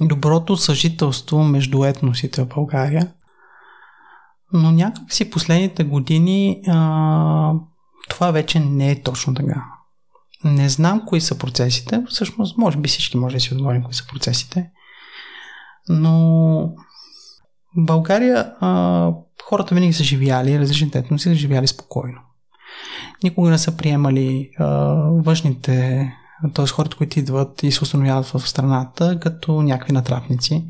[0.00, 3.12] доброто съжителство между етносите в България–
[4.52, 7.52] но някак си последните години а,
[8.08, 9.64] това вече не е точно така.
[10.44, 14.06] Не знам кои са процесите, всъщност може би всички може да си отговорим кои са
[14.06, 14.70] процесите,
[15.88, 16.12] но
[17.76, 19.12] в България а,
[19.44, 22.20] хората винаги са живяли, различните етноси са живяли спокойно.
[23.24, 24.66] Никога не са приемали а,
[25.10, 26.08] външните,
[26.54, 26.66] т.е.
[26.66, 30.64] хората, които идват и се установяват в страната, като някакви натрапници.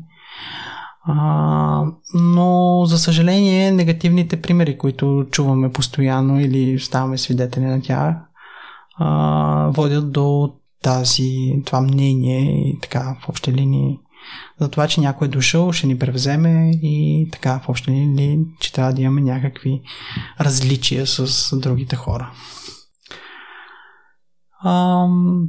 [1.09, 1.83] А,
[2.13, 8.15] но, за съжаление, негативните примери, които чуваме постоянно или ставаме свидетели на тях,
[8.99, 10.53] а, водят до
[10.83, 13.99] тази, това мнение и така в общи линии
[14.59, 18.73] за това, че някой е дошъл, ще ни превземе и така в общи линии, че
[18.73, 19.81] трябва да имаме някакви
[20.39, 22.31] различия с другите хора.
[24.65, 25.47] Ам...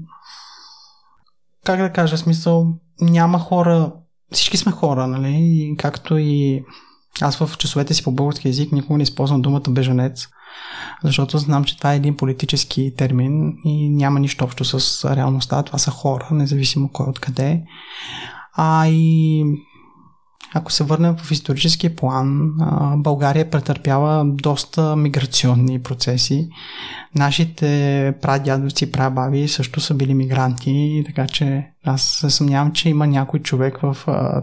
[1.65, 2.67] Как да кажа, смисъл,
[3.01, 3.93] няма хора
[4.33, 5.75] всички сме хора, нали?
[5.79, 6.63] Както и
[7.21, 10.29] аз в часовете си по български язик никога не използвам думата бежанец,
[11.05, 15.63] защото знам, че това е един политически термин и няма нищо общо с реалността.
[15.63, 17.63] Това са хора, независимо кой откъде.
[18.57, 19.45] А и
[20.55, 22.53] ако се върнем в исторически план,
[22.97, 26.49] България претърпява доста миграционни процеси.
[27.15, 33.41] Нашите прадядовци, прабави също са били мигранти, така че аз се съмнявам, че има някой
[33.41, 33.97] човек в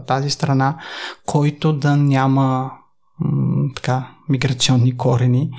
[0.07, 0.77] тази страна,
[1.25, 2.71] който да няма
[3.75, 5.49] така, миграционни корени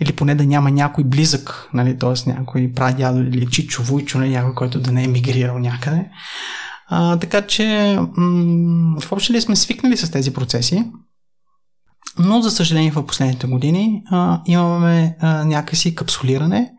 [0.00, 2.30] или поне да няма някой близък, нали, т.е.
[2.30, 6.10] някой прадядо или чичо, вуйчо, нали, някой, който да не е мигрирал някъде.
[6.92, 10.84] А, така че м- в общи ли сме свикнали с тези процеси,
[12.18, 16.72] но за съжаление в последните години а, имаме а, някакси капсулиране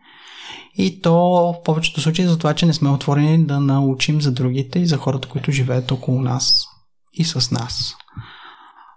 [0.74, 1.14] и то
[1.52, 4.96] в повечето случаи за това, че не сме отворени да научим за другите и за
[4.96, 6.64] хората, които живеят около нас
[7.12, 7.94] и с нас.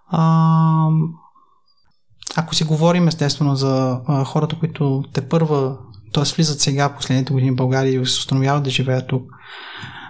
[0.08, 0.90] А,
[2.36, 5.78] ако си говорим естествено за а, хората, които те първа,
[6.14, 6.24] т.е.
[6.36, 9.24] влизат сега последните години в България и се установяват да живеят тук,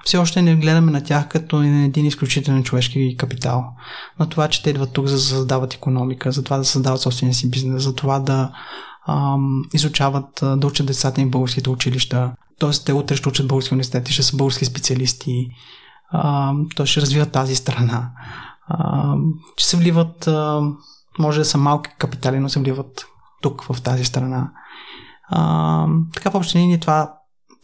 [0.06, 3.74] все още не гледаме на тях като един изключителен човешки капитал.
[4.20, 7.34] На това, че те идват тук за да създават економика, за това да създават собствения
[7.34, 8.52] си бизнес, за това да
[9.08, 12.34] ам, изучават, да учат децата им в българските училища.
[12.60, 15.48] Тоест, те утре ще учат български университети, ще са български специалисти.
[16.14, 18.12] Ам, то ще развиват тази страна.
[18.80, 19.24] Ам,
[19.58, 20.78] че се вливат, ам,
[21.20, 23.06] може да са малки капитали, но се вливат
[23.42, 24.52] тук в тази страна.
[25.32, 27.14] Ам, така в общи това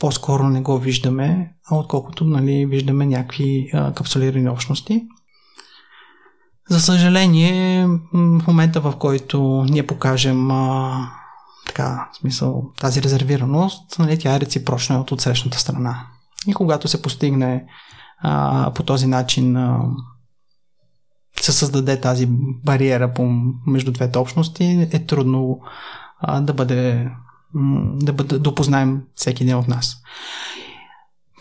[0.02, 5.08] по-скоро не го виждаме, отколкото нали, виждаме някакви а, капсулирани общности.
[6.70, 11.12] За съжаление, в момента в който ние покажем а,
[11.68, 16.08] така, смисъл, тази резервираност, нали, тя е реципрочна от отсрещната страна.
[16.48, 17.66] И когато се постигне
[18.22, 19.80] а, по този начин а,
[21.42, 22.28] се създаде тази
[22.66, 23.24] бариера по,
[23.68, 25.60] между двете общности, е трудно
[26.20, 27.12] а, да бъде
[27.96, 29.98] да, да, да опознаем всеки един от нас.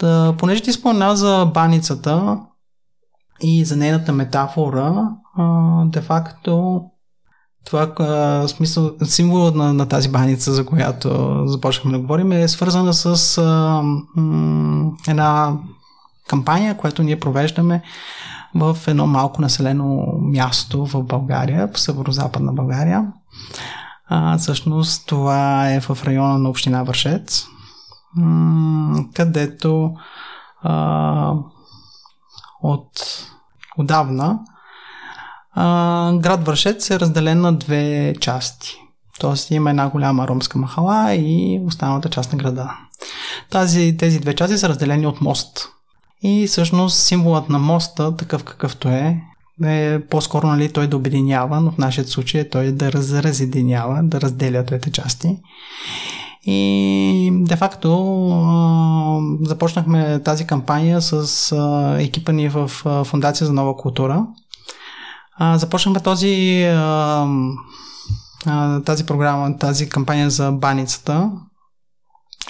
[0.01, 2.39] Да, понеже ти спомена за баницата
[3.43, 5.11] и за нейната метафора,
[5.85, 6.83] де-факто
[7.65, 12.95] това а, смисъл, символът на, на тази баница, за която започнахме да говорим, е свързана
[12.95, 13.83] с а,
[14.17, 15.53] м, една
[16.29, 17.83] кампания, която ние провеждаме
[18.55, 23.07] в едно малко населено място в България, в северо-западна България.
[24.13, 27.47] А, всъщност това е в района на община Вършец,
[29.15, 29.95] където
[30.63, 31.35] а,
[32.63, 32.91] от
[33.79, 34.39] отдавна
[35.53, 38.77] а, град Вършец е разделен на две части.
[39.21, 42.71] Тоест има една голяма ромска махала и останалата част на града.
[43.51, 45.69] Тази, тези две части са разделени от мост.
[46.23, 49.23] И всъщност символът на моста, такъв какъвто е,
[49.65, 54.03] е по-скоро нали, той да обединява, но в нашия случай е той да раз, разединява,
[54.03, 55.37] да разделя двете части.
[56.43, 57.89] И де-факто
[59.43, 64.27] започнахме тази кампания с а, екипа ни в а, Фундация за нова култура.
[65.39, 67.27] А, започнахме този, а,
[68.47, 71.31] а, тази програма, тази кампания за баницата.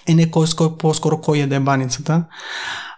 [0.09, 2.25] И не кой, кой по-скоро кой яде баницата,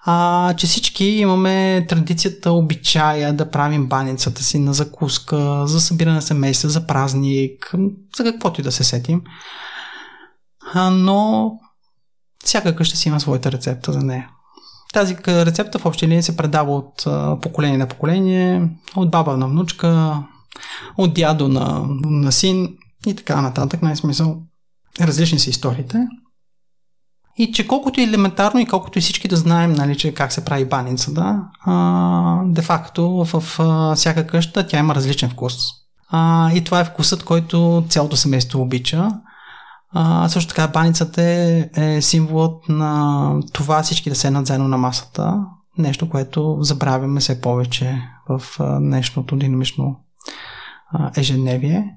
[0.04, 6.22] а, че всички имаме традицията, обичая да правим баницата си на закуска, за събиране на
[6.22, 7.74] семейства, за празник,
[8.16, 9.22] за каквото и да се сетим.
[10.74, 11.50] А, но
[12.44, 14.28] всяка къща си има своята рецепта за нея.
[14.92, 17.06] Тази рецепта в общи линии се предава от
[17.42, 20.22] поколение на поколение, от баба на внучка,
[20.96, 22.76] от дядо на, на син
[23.06, 23.82] и така нататък.
[23.82, 24.42] Най-смисъл,
[25.00, 26.06] различни са историите.
[27.38, 30.44] И че колкото е елементарно и колкото и всички да знаем, нали, че как се
[30.44, 35.54] прави баницата, а, де-факто в а, всяка къща тя има различен вкус.
[36.10, 39.08] А, и това е вкусът, който цялото семейство обича.
[39.92, 45.44] А, също така баницата е, е символът на това всички да седнат заедно на масата.
[45.78, 49.96] Нещо, което забравяме все повече в а, днешното динамично
[50.92, 51.96] а, ежедневие.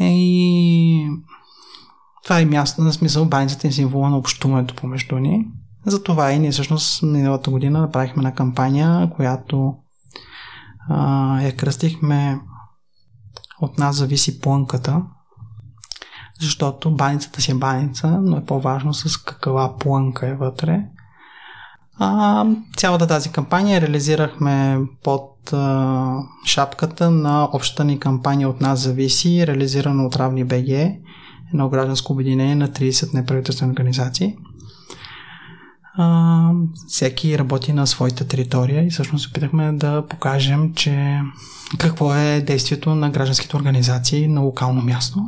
[0.00, 1.08] И
[2.30, 5.46] това е място на смисъл баницата е символа на общуването помежду ни.
[5.86, 9.74] Затова и ние всъщност миналата година направихме на кампания, която
[10.88, 12.40] а, я кръстихме
[13.60, 15.02] от нас зависи плънката,
[16.40, 20.84] защото баницата си е баница, но е по-важно с каква плънка е вътре.
[21.98, 26.16] А, цялата тази кампания реализирахме под а,
[26.46, 31.00] шапката на общата ни кампания от нас зависи, реализирана от Равни БГ,
[31.54, 34.36] едно гражданско обединение на 30 неправителствени организации.
[35.94, 36.50] А,
[36.88, 41.20] всеки работи на своята територия и всъщност опитахме да покажем, че
[41.78, 45.20] какво е действието на гражданските организации на локално място.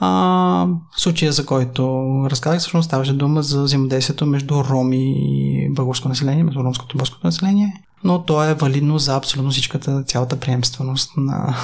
[0.00, 0.66] А,
[0.96, 6.64] случая, за който разказах, всъщност ставаше дума за взаимодействието между роми и българско население, между
[6.64, 11.56] ромското и българското население, но то е валидно за абсолютно всичката, цялата приемственост на,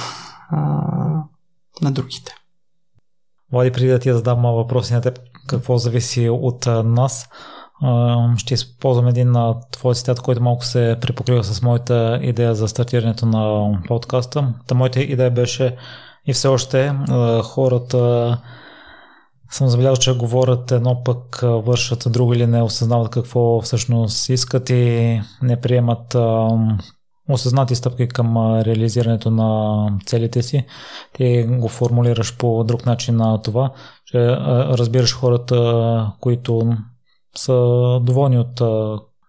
[0.49, 1.23] а,
[1.81, 2.35] на другите.
[3.51, 7.29] Влади, преди да ти задам въпроси на теб, какво зависи от нас,
[8.37, 13.25] ще използвам един на твой цитат, който малко се припокрива с моята идея за стартирането
[13.25, 14.53] на подкаста.
[14.67, 15.77] Та моята идея беше
[16.25, 16.93] и все още
[17.43, 18.37] хората
[19.51, 25.21] съм забелязал, че говорят едно пък вършат друго или не осъзнават какво всъщност искат и
[25.41, 26.15] не приемат
[27.29, 30.65] осъзнати стъпки към реализирането на целите си.
[31.13, 33.71] Ти го формулираш по друг начин на това,
[34.05, 34.19] че
[34.77, 36.77] разбираш хората, които
[37.37, 37.53] са
[38.03, 38.61] доволни от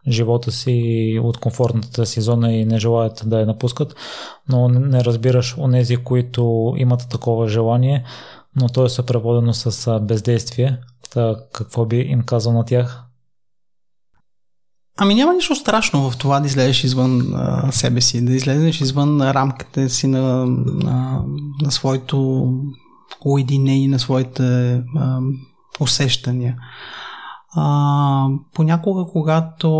[0.09, 3.95] живота си, от комфортната си зона и не желаят да я напускат,
[4.49, 8.05] но не разбираш онези, които имат такова желание,
[8.61, 10.81] но то е съпроводено с бездействие.
[11.11, 13.06] Та, какво би им казал на тях?
[14.99, 19.23] Ами няма нищо страшно в това да излезеш извън а, себе си, да излезеш извън
[19.23, 21.25] рамката си на, на,
[21.63, 22.49] на своето
[23.25, 25.19] уединение, на своите а,
[25.81, 26.57] усещания.
[27.55, 29.71] А, понякога, когато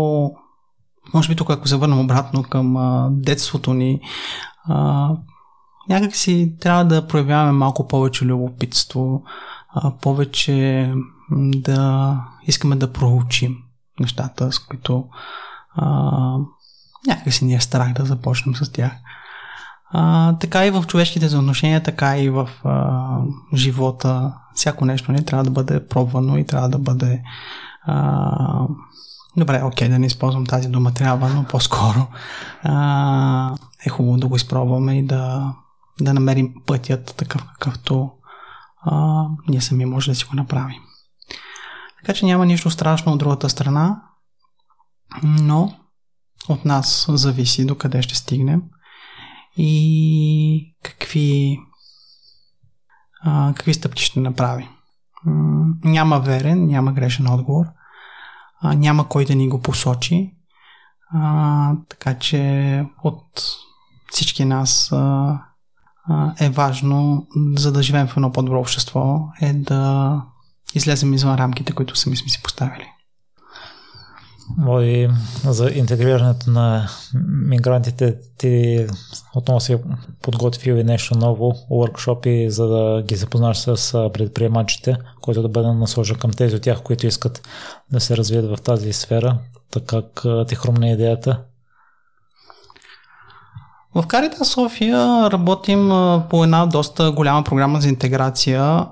[1.13, 3.99] може би тук, ако се върнем обратно към а, детството ни,
[4.65, 5.09] а,
[5.89, 9.23] някак си трябва да проявяваме малко повече любопитство,
[9.69, 10.91] а, повече
[11.39, 12.15] да
[12.47, 13.57] искаме да проучим
[13.99, 15.05] нещата, с които
[15.75, 15.87] а,
[17.07, 18.91] някак си ни е страх да започнем с тях.
[19.91, 23.19] А, така и в човешките взаимоотношения, така и в а,
[23.53, 24.33] живота.
[24.55, 27.23] Всяко нещо не трябва да бъде пробвано и трябва да бъде
[27.85, 28.67] а,
[29.37, 32.07] добре, окей, да не използвам тази дума трябва, но по-скоро
[32.63, 35.53] а, е хубаво да го изпробваме и да,
[36.01, 38.11] да намерим пътят такъв какъвто
[38.81, 40.86] а, ние сами може да си го направим.
[42.07, 44.01] Така че няма нищо страшно от другата страна,
[45.23, 45.73] но
[46.49, 48.63] от нас зависи до къде ще стигнем
[49.57, 51.59] и какви,
[53.23, 54.67] а, какви стъпки ще направим.
[55.83, 57.65] Няма верен, няма грешен отговор.
[58.61, 60.31] А, няма кой да ни го посочи.
[61.13, 63.43] А, така че от
[64.11, 65.39] всички нас а,
[66.09, 70.21] а, е важно, за да живеем в едно по-добро общество, е да
[70.77, 72.87] излезем извън рамките, които сами сме си поставили.
[74.69, 75.09] И
[75.43, 76.89] за интегрирането на
[77.29, 78.85] мигрантите ти
[79.35, 79.77] отново си
[80.21, 86.17] подготвил и нещо ново, workshopи, за да ги запознаеш с предприемачите, който да бъде насложен
[86.17, 87.47] към тези от тях, които искат
[87.91, 89.39] да се развият в тази сфера.
[89.71, 91.43] Така как ти хрумна идеята?
[93.95, 95.89] В Карита София работим
[96.29, 98.85] по една доста голяма програма за интеграция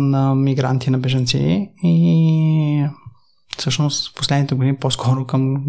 [0.00, 2.86] на мигранти, на беженци и
[3.58, 5.64] всъщност в последните години по-скоро към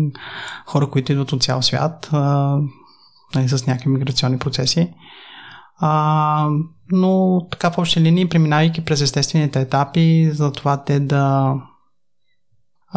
[0.65, 2.09] хора, които идват от цял свят
[3.35, 4.93] нали, с някакви миграционни процеси.
[5.79, 6.49] А,
[6.91, 11.53] но така в общи линии, преминавайки през естествените етапи, за това те да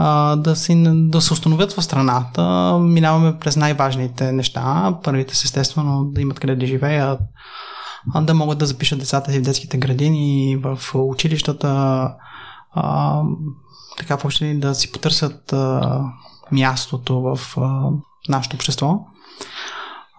[0.01, 2.79] а, да, си, да се установят в страната.
[2.79, 4.95] Минаваме през най-важните неща.
[5.05, 7.21] Първите са естествено да имат къде да живеят,
[8.23, 11.69] да могат да запишат децата си в детските градини, в училищата,
[12.75, 13.23] а,
[13.99, 16.01] така въобще да си потърсят а,
[16.53, 17.91] мястото в а,
[18.29, 19.01] нашето общество.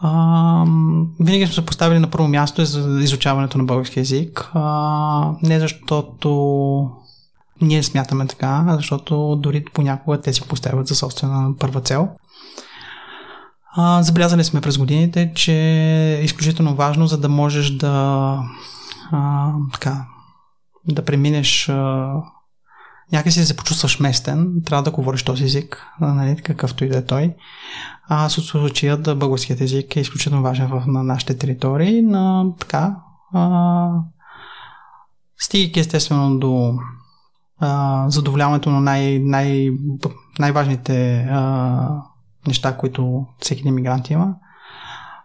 [0.01, 0.65] А,
[1.19, 4.51] винаги сме се поставили на първо място за изучаването на български язик.
[4.53, 6.89] А, не защото
[7.61, 12.09] ние смятаме така, защото дори понякога те си поставят за собствена първа цел.
[13.75, 15.53] А, забелязали сме през годините, че
[16.19, 18.37] е изключително важно, за да можеш да
[19.11, 20.05] а, така,
[20.87, 22.13] да преминеш а,
[23.11, 27.35] някакси се почувстваш местен, трябва да говориш този език, нали, какъвто и да е той.
[28.09, 32.95] А случаят българският език е изключително важен в, на нашите територии, на така
[33.33, 33.89] а,
[35.37, 36.73] стигайки естествено до
[37.59, 39.69] а, задоволяването на най, най,
[40.39, 41.87] най-важните а,
[42.47, 44.35] неща, които всеки един има,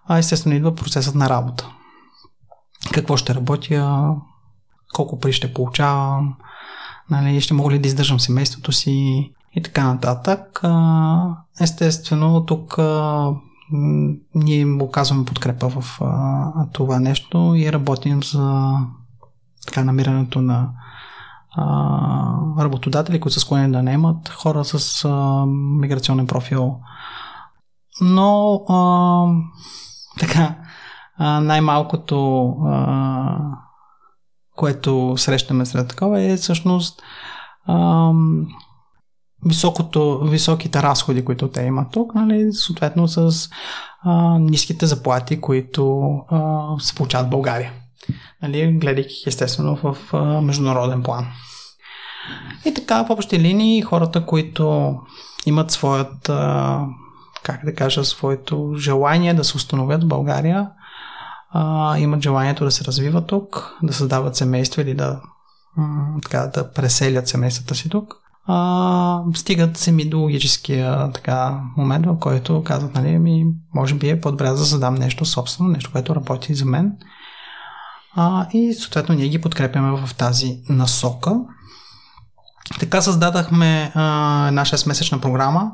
[0.09, 1.71] а естествено идва процесът на работа.
[2.93, 4.09] Какво ще работя,
[4.95, 6.35] колко пари ще получавам,
[7.11, 8.93] нали, ще мога ли да издържам семейството си
[9.57, 10.63] и така нататък.
[11.61, 12.79] Естествено, тук
[14.35, 16.01] ние му оказваме подкрепа в
[16.73, 18.75] това нещо и работим за
[19.67, 20.71] така намирането на
[22.59, 25.09] работодатели, които са склонени да наемат хора с
[25.81, 26.77] миграционен профил.
[28.01, 28.79] Но а,
[30.19, 30.57] така,
[31.19, 33.39] а, най-малкото а,
[34.57, 37.03] което срещаме сред такова е всъщност
[37.69, 38.47] ам,
[39.47, 43.49] високото, високите разходи, които те имат тук, нали, съответно с
[44.03, 47.73] а, ниските заплати, които а, се получават в България.
[48.43, 51.27] Нали, гледайки естествено в международен план.
[52.65, 54.97] И така, в общи линии, хората, които
[55.47, 56.31] имат своят,
[57.43, 60.71] как да кажа, своето желание да се установят в България,
[61.99, 65.21] имат желанието да се развиват тук, да създават семейство или да,
[66.23, 68.15] така, да преселят семействата си тук.
[68.47, 74.09] А, стигат се ми до логическия така, момент, в който казват, нали, ми, може би
[74.09, 76.93] е по-добре да създам нещо собствено, нещо, което работи за мен.
[78.17, 81.41] А, и съответно ние ги подкрепяме в тази насока.
[82.81, 85.73] Така създадахме а, една 6-месечна програма,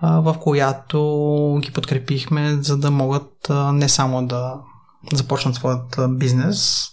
[0.00, 4.54] а, в която ги подкрепихме, за да могат а, не само да
[5.12, 6.84] започнат своят бизнес,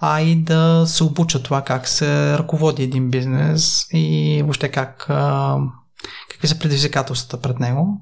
[0.00, 4.98] а и да се обучат това как се ръководи един бизнес и въобще как,
[6.30, 8.00] какви са предизвикателствата пред него.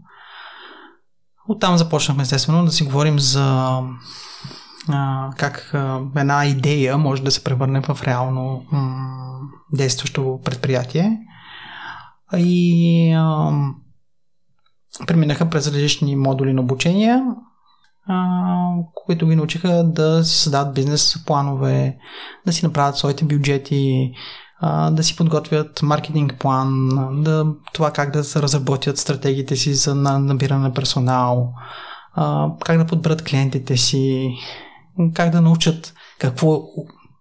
[1.48, 3.78] Оттам започнахме естествено да си говорим за
[5.36, 5.74] как
[6.16, 8.64] една идея може да се превърне в реално
[9.72, 11.18] действащо предприятие.
[12.36, 13.16] И
[15.06, 17.22] преминаха през различни модули на обучение
[18.94, 21.96] които ги научиха да си създадат бизнес планове,
[22.46, 24.12] да си направят своите бюджети,
[24.90, 26.88] да си подготвят маркетинг план,
[27.22, 31.52] да, това как да се разработят стратегиите си за набиране на персонал,
[32.64, 34.34] как да подберат клиентите си,
[35.14, 36.62] как да научат какво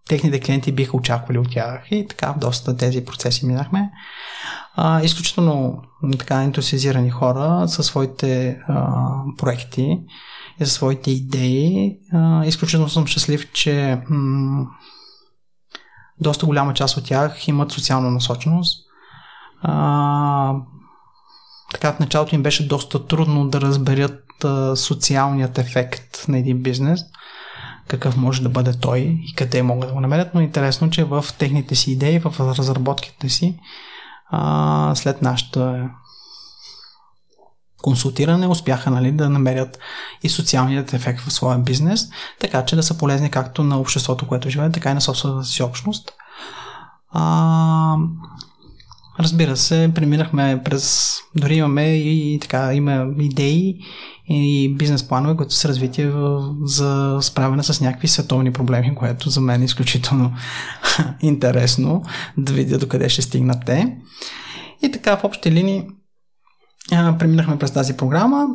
[0.07, 1.91] техните клиенти биха очаквали от тях.
[1.91, 3.91] И така, доста тези процеси минахме.
[4.75, 5.81] А, изключително
[6.17, 9.03] така ентусиазирани хора със своите а,
[9.37, 9.99] проекти
[10.59, 11.97] и за своите идеи.
[12.13, 14.65] А, изключително съм щастлив, че м-
[16.19, 18.85] доста голяма част от тях имат социална насоченост.
[19.61, 20.53] А,
[21.71, 27.01] така в началото им беше доста трудно да разберат а, социалният ефект на един бизнес,
[27.91, 31.25] какъв може да бъде той и къде могат да го намерят, но интересно, че в
[31.37, 33.59] техните си идеи, в разработките си,
[34.29, 35.89] а, след нашата
[37.81, 39.79] консултиране успяха нали, да намерят
[40.23, 42.09] и социалният ефект в своя бизнес,
[42.39, 45.63] така че да са полезни както на обществото, което живее, така и на собствената си
[45.63, 46.11] общност.
[47.11, 47.95] А,
[49.19, 51.17] разбира се, преминахме през...
[51.35, 53.79] Дори имаме и така, има идеи
[54.31, 56.11] и бизнес планове, които са развити
[56.63, 60.33] за справяне с някакви световни проблеми, което за мен е изключително
[61.21, 62.03] интересно
[62.37, 63.97] да видя докъде ще стигнат те.
[64.83, 65.87] И така, в общи линии,
[66.89, 68.47] преминахме през тази програма.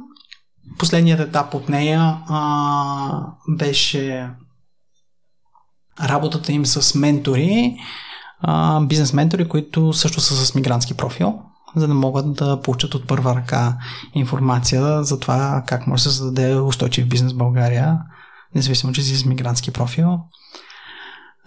[0.78, 4.30] Последният етап от нея а, беше
[6.02, 7.76] работата им с ментори,
[8.40, 11.42] а, бизнес ментори, които също са с мигрантски профил,
[11.76, 13.76] за да могат да получат от първа ръка
[14.14, 17.98] информация за това как може да се създаде устойчив бизнес в България,
[18.54, 20.18] независимо, че си с мигрантски профил.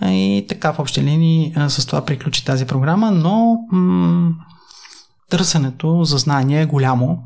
[0.01, 4.31] И така в общи линии с това приключи тази програма, но м-
[5.29, 7.19] търсенето за знание е голямо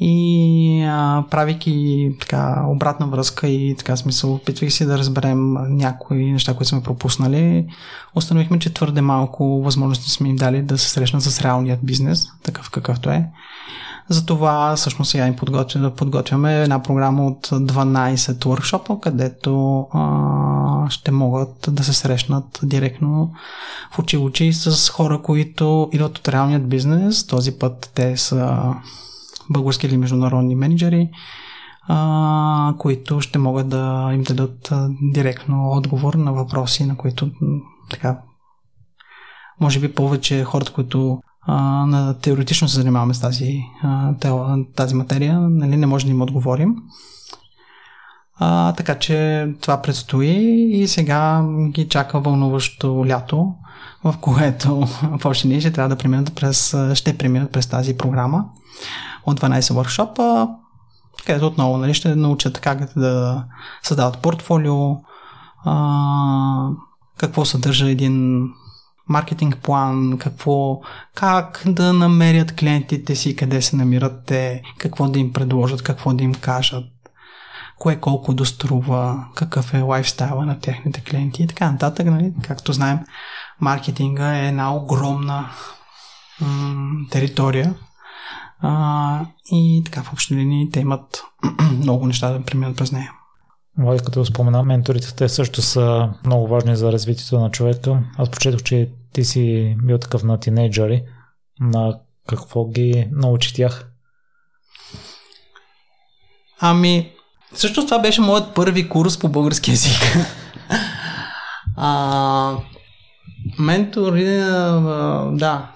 [0.00, 6.54] и а, правейки така обратна връзка и така смисъл, опитвайки се да разберем някои неща,
[6.54, 7.66] които сме пропуснали,
[8.14, 12.70] установихме, че твърде малко възможности сме им дали да се срещнат с реалният бизнес, такъв
[12.70, 13.26] какъвто е.
[14.08, 21.10] Затова всъщност сега им подготвяме, да подготвяме една програма от 12 workshop където а, ще
[21.10, 23.32] могат да се срещнат директно
[23.92, 27.26] в очи очи с хора, които идват от реалният бизнес.
[27.26, 28.74] Този път те са
[29.50, 31.10] български или международни менеджери,
[31.88, 34.72] а, които ще могат да им дадат
[35.14, 37.30] директно отговор на въпроси, на които
[37.90, 38.18] така
[39.60, 44.14] може би повече хората, които а, на теоретично се занимаваме с тази, а,
[44.76, 46.76] тази материя, нали, не може да им отговорим.
[48.36, 53.54] А, така че това предстои и сега ги чака вълнуващо лято,
[54.04, 58.44] в което въобще ние ще трябва да преминат през, ще преминат през тази програма
[59.26, 60.48] от 12 workshop,
[61.26, 63.44] където отново нали, ще научат как да
[63.82, 64.96] създават портфолио,
[65.64, 66.68] а,
[67.18, 68.46] какво съдържа един
[69.08, 70.80] маркетинг план, какво,
[71.14, 76.24] как да намерят клиентите си, къде се намират те, какво да им предложат, какво да
[76.24, 76.84] им кажат,
[77.78, 82.06] кое колко дострува, какъв е лайфстайла на техните клиенти и така нататък.
[82.06, 82.32] Нали?
[82.42, 82.98] Както знаем,
[83.60, 85.50] маркетинга е една огромна
[86.40, 87.74] м- територия,
[88.62, 91.22] а, и така в общи линии те имат
[91.72, 93.12] много неща да преминат през нея.
[93.78, 98.02] Влади, като спомена, менторите те също са много важни за развитието на човека.
[98.18, 101.02] Аз почетох, че ти си бил такъв на тинейджъри.
[101.60, 103.90] На какво ги научи тях?
[106.60, 107.12] Ами,
[107.54, 110.16] също това беше моят първи курс по български язик.
[111.76, 112.56] а,
[113.58, 114.24] ментори,
[115.32, 115.72] да,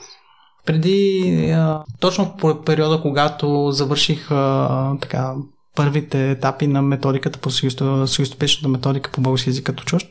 [0.67, 5.35] преди, а, точно по периода, когато завърших а, така,
[5.77, 10.07] първите етапи на методиката по съюзтопечната методика по български язик като чужд,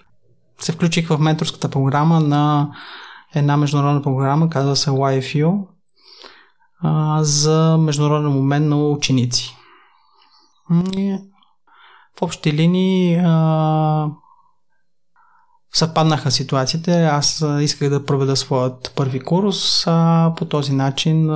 [0.59, 2.71] се включих в менторската програма на
[3.35, 5.67] една международна програма, казва се YFU,
[6.83, 9.57] а, за международен момент на ученици.
[10.97, 11.17] И
[12.19, 14.09] в общи линии а,
[15.73, 17.03] съвпаднаха ситуациите.
[17.03, 21.29] Аз исках да проведа своят първи курс, а по този начин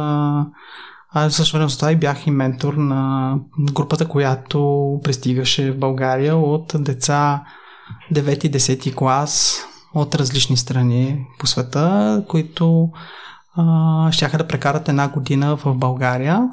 [1.13, 6.71] аз също с това и бях и ментор на групата, която пристигаше в България от
[6.75, 7.43] деца
[8.13, 9.61] 9-10 клас
[9.93, 12.89] от различни страни по света, които
[13.55, 16.49] а, щяха да прекарат една година в България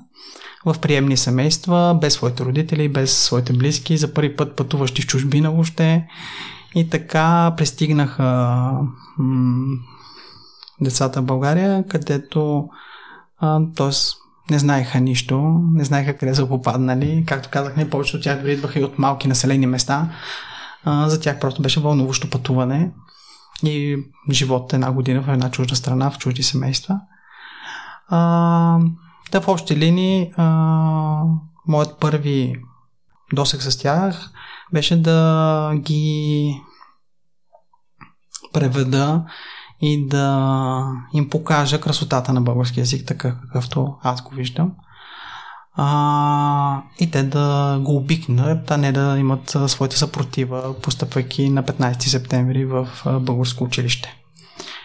[0.67, 5.51] в приемни семейства, без своите родители, без своите близки, за първи път пътуващи в чужбина
[5.51, 6.07] въобще
[6.75, 8.25] и така пристигнаха
[9.19, 9.77] м-
[10.81, 12.69] децата в България, където
[13.77, 13.91] т.е.
[14.51, 17.25] не знаеха нищо, не знаеха къде са попаднали.
[17.27, 20.11] Както казахме, повечето от тях дори идваха и от малки населени места.
[20.85, 22.93] А, за тях просто беше вълнуващо пътуване
[23.63, 23.97] и
[24.31, 27.01] живот една година в една чужда страна, в чужди семейства.
[28.09, 28.79] А,
[29.33, 31.23] да, в общи линии, а,
[31.69, 32.55] моят първи
[33.33, 34.31] досег с тях
[34.73, 36.61] беше да ги
[38.53, 39.25] преведа
[39.81, 44.73] и да им покажа красотата на български язик, така какъвто аз го виждам.
[45.77, 52.01] А, и те да го обикнат, а не да имат своите съпротива, постъпвайки на 15
[52.03, 52.89] септември в
[53.21, 54.17] българско училище.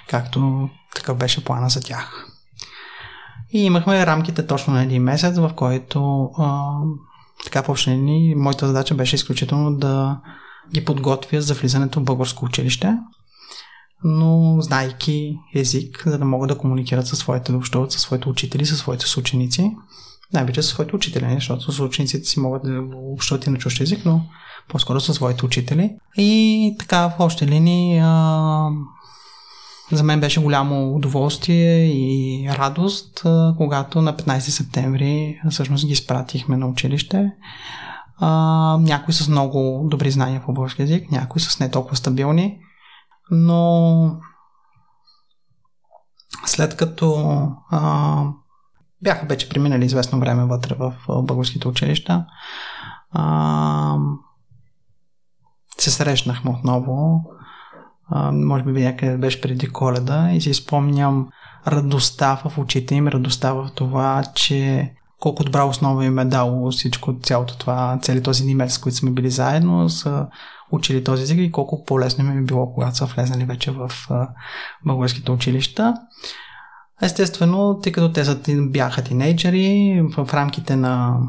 [0.10, 2.26] Както такъв беше плана за тях.
[3.52, 6.74] И имахме рамките точно на един месец, в който а,
[7.44, 10.20] така в общини, моята задача беше изключително да
[10.74, 12.98] ги подготвя за влизането в българско училище,
[14.04, 18.66] но знайки език, за да могат да комуникират със своите, да общуват със своите учители,
[18.66, 19.72] със своите съученици.
[20.34, 24.06] Най-вече със своите учители, защото с учениците си могат да общуват и на чущ език,
[24.06, 24.22] но
[24.68, 25.92] по-скоро със своите учители.
[26.18, 28.02] И така, в общи линии,
[29.92, 33.22] за мен беше голямо удоволствие и радост,
[33.58, 37.32] когато на 15 септември всъщност ги изпратихме на училище.
[38.18, 38.30] А,
[38.82, 42.60] някои с много добри знания по български язик, някои с не толкова стабилни,
[43.32, 44.12] но
[46.46, 47.16] след като
[47.72, 48.24] а,
[49.02, 52.26] бяха вече преминали известно време вътре в българските училища,
[53.12, 53.98] а,
[55.78, 57.24] се срещнахме отново
[58.34, 61.28] може би някъде беше преди коледа и си спомням
[61.68, 67.16] радостта в очите им, радостта в това, че колко добра основа им е дало всичко,
[67.24, 70.28] цялото това, цели този един месец, които сме били заедно, са
[70.72, 73.92] учили този език и колко по-лесно им е било, когато са влезнали вече в
[74.86, 75.94] българските училища.
[77.02, 81.20] Естествено, тъй като те бяха тинейджери, в рамките на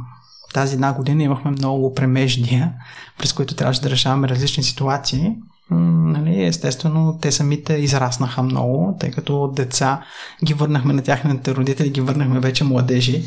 [0.55, 2.73] тази една година имахме много премеждия,
[3.19, 5.37] през които трябваше да решаваме различни ситуации.
[5.71, 10.03] Нали, естествено, те самите израснаха много, тъй като от деца
[10.45, 13.25] ги върнахме на тяхните родители, ги върнахме вече младежи.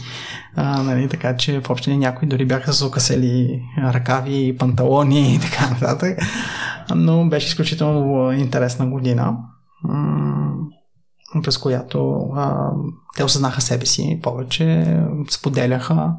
[0.56, 5.70] А, нали, така че в общини някои дори бяха с окасели ръкави, панталони и така
[5.70, 6.20] нататък.
[6.96, 9.38] Но беше изключително интересна година,
[11.44, 12.70] през която а,
[13.16, 14.98] те осъзнаха себе си повече,
[15.32, 16.14] споделяха,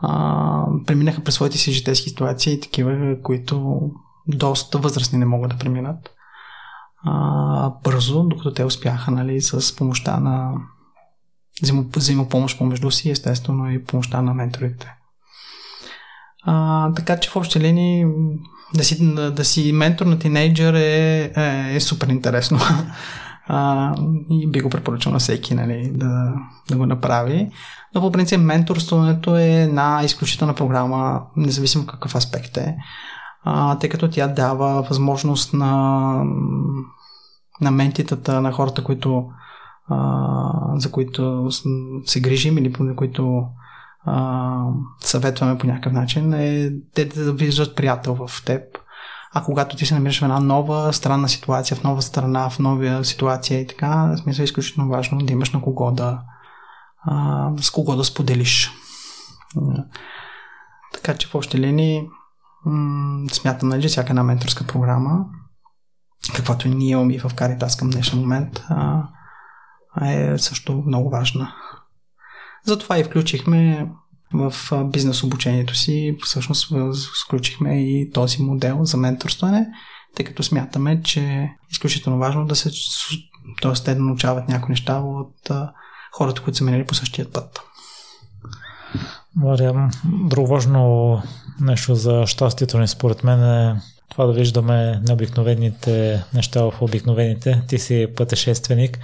[0.00, 3.80] а, преминаха през своите си житейски ситуации, такива, които
[4.26, 6.14] доста възрастни не могат да преминат
[7.04, 10.54] а, бързо, докато те успяха нали, с помощта на
[11.62, 14.94] взаимо, взаимопомощ помежду си, естествено и помощта на менторите.
[16.42, 18.06] А, така че в общи линии
[18.74, 22.58] да си, да си ментор на тинейджър е, е, е супер интересно.
[23.46, 23.94] А,
[24.30, 26.34] и би го препоръчал на всеки нали, да,
[26.68, 27.50] да го направи.
[27.94, 32.76] Но по принцип менторството е една изключителна програма, независимо какъв аспект е
[33.44, 36.24] а, тъй като тя дава възможност на,
[37.60, 39.26] на ментитата, на хората, които,
[39.88, 41.50] а, за които
[42.04, 43.46] се грижим или по които
[44.04, 44.66] а,
[45.00, 48.62] съветваме по някакъв начин, е те да виждат приятел в теб.
[49.36, 53.04] А когато ти се намираш в една нова странна ситуация, в нова страна, в нова
[53.04, 56.22] ситуация и така, смисъл е изключително важно да имаш на кого да
[57.06, 58.72] а, с кого да споделиш.
[60.92, 62.08] Така че в общи линии
[63.32, 65.24] смятам, нали, че всяка една менторска програма,
[66.34, 68.62] каквато и ние имаме и в Каритас към днешен момент,
[70.02, 71.54] е също много важна.
[72.66, 73.90] Затова и включихме
[74.34, 74.54] в
[74.84, 76.72] бизнес обучението си, всъщност
[77.26, 79.66] включихме и този модел за менторстване,
[80.16, 82.70] тъй като смятаме, че е изключително важно да се,
[83.62, 83.72] т.е.
[83.72, 85.50] те да научават някои неща от
[86.12, 87.60] хората, които са минали по същия път.
[90.04, 91.22] Друго важно
[91.60, 97.62] нещо за щастието ни според мен е това да виждаме необикновените неща в обикновените.
[97.68, 98.98] Ти си пътешественик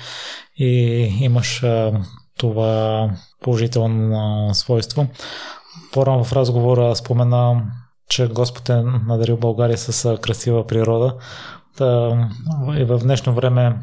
[0.56, 0.66] и
[1.20, 1.92] имаш а,
[2.38, 3.10] това
[3.42, 5.06] положително свойство.
[5.92, 7.62] По-рано в разговора спомена,
[8.08, 11.14] че Господ е надарил България с красива природа.
[11.76, 12.18] Та,
[12.78, 13.76] и в днешно време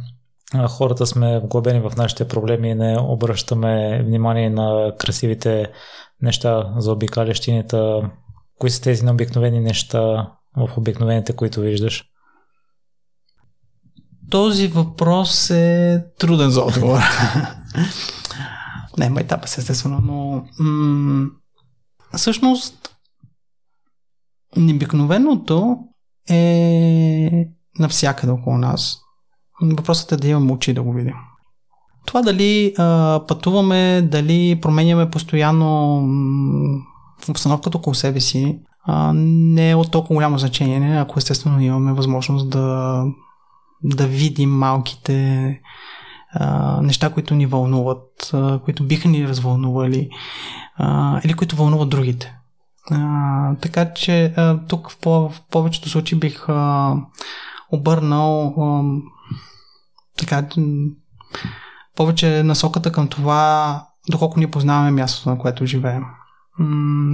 [0.70, 5.72] хората сме вглъбени в нашите проблеми и не обръщаме внимание на красивите
[6.22, 8.02] неща за обикалящините.
[8.60, 12.06] Кои са тези необикновени неща в обикновените, които виждаш?
[14.30, 17.00] Този въпрос е труден за отговор.
[18.98, 21.30] Не, етапа се естествено, но м-
[22.16, 22.96] всъщност
[24.56, 25.78] необикновеното
[26.30, 27.48] е
[27.80, 28.98] навсякъде около нас.
[29.62, 31.16] Въпросът е да имаме очи да го видим.
[32.06, 36.02] Това дали а, пътуваме, дали променяме постоянно
[37.30, 42.50] обстановката около себе си, а, не е от толкова голямо значение, ако естествено имаме възможност
[42.50, 43.04] да,
[43.84, 45.62] да видим малките
[46.34, 50.10] а, неща, които ни вълнуват, а, които биха ни развълнували
[50.78, 52.38] а, или които вълнуват другите.
[52.92, 56.96] А, така че а, тук в, по- в повечето случаи бих а,
[57.72, 58.84] обърнал а,
[60.18, 60.48] така
[61.96, 66.04] повече насоката към това, доколко ние познаваме мястото, на което живеем.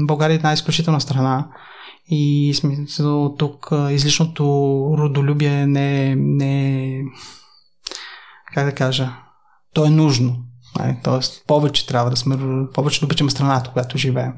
[0.05, 1.47] България е една изключителна страна
[2.07, 4.43] и смисъл тук излишното
[4.97, 7.03] родолюбие не, не
[8.53, 9.13] как да кажа,
[9.73, 10.37] то е нужно.
[11.03, 12.37] Тоест, повече трябва да сме,
[12.73, 14.33] повече да обичаме страната, която живеем.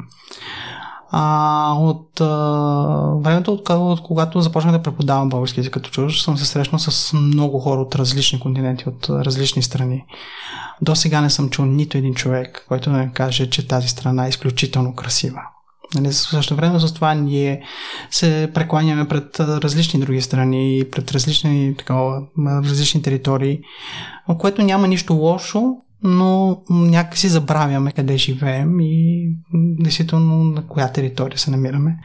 [1.17, 2.25] А, от а,
[3.19, 7.13] времето, от, от когато започнах да преподавам български език като чуж, съм се срещнал с
[7.13, 10.05] много хора от различни континенти, от различни страни.
[10.81, 14.29] До сега не съм чул нито един човек, който да каже, че тази страна е
[14.29, 15.41] изключително красива.
[15.95, 17.63] Нали, също време с това ние
[18.11, 23.59] се прекланяме пред различни други страни, пред различни, такова, различни територии,
[24.37, 31.51] което няма нищо лошо, но някакси забравяме къде живеем и действително на коя територия се
[31.51, 31.97] намираме.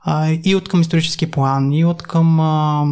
[0.00, 2.84] А, и от към исторически план, и от към а,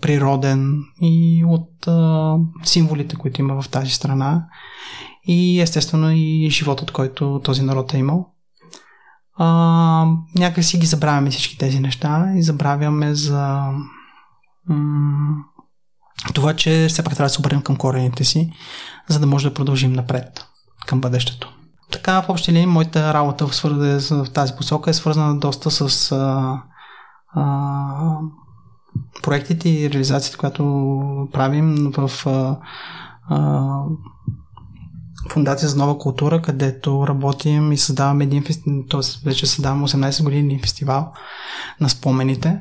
[0.00, 4.46] природен, и от а, символите, които има в тази страна,
[5.26, 8.34] и естествено и животът, който този народ е имал.
[9.36, 13.70] А, някак ги забравяме всички тези неща и забравяме за
[14.68, 15.36] м-
[16.34, 18.52] това, че все пак трябва да се обърнем към корените си,
[19.08, 20.44] за да може да продължим напред
[20.86, 21.52] към бъдещето.
[21.92, 23.62] Така, в общи линии, моята работа в,
[24.10, 26.62] в тази посока е свързана доста с а,
[27.34, 28.18] а,
[29.22, 30.64] проектите и реализацията, която
[31.32, 32.56] правим в а,
[33.28, 33.84] а,
[35.30, 39.00] Фундация за нова култура, където работим и създаваме един фестивал, т.е.
[39.24, 41.12] вече създаваме 18 години фестивал
[41.80, 42.60] на спомените.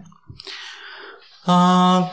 [1.46, 2.08] А,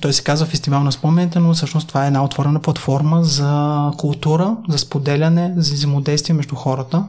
[0.00, 4.56] той се казва Фестивал на спомените, но всъщност това е една отворена платформа за култура,
[4.68, 7.08] за споделяне, за взаимодействие между хората.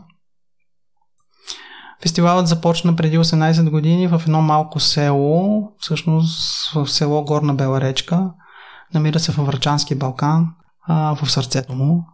[2.02, 8.32] Фестивалът започна преди 18 години в едно малко село, всъщност в село Горна Бела речка.
[8.94, 10.48] Намира се в Врачански Балкан,
[10.90, 12.06] в сърцето му.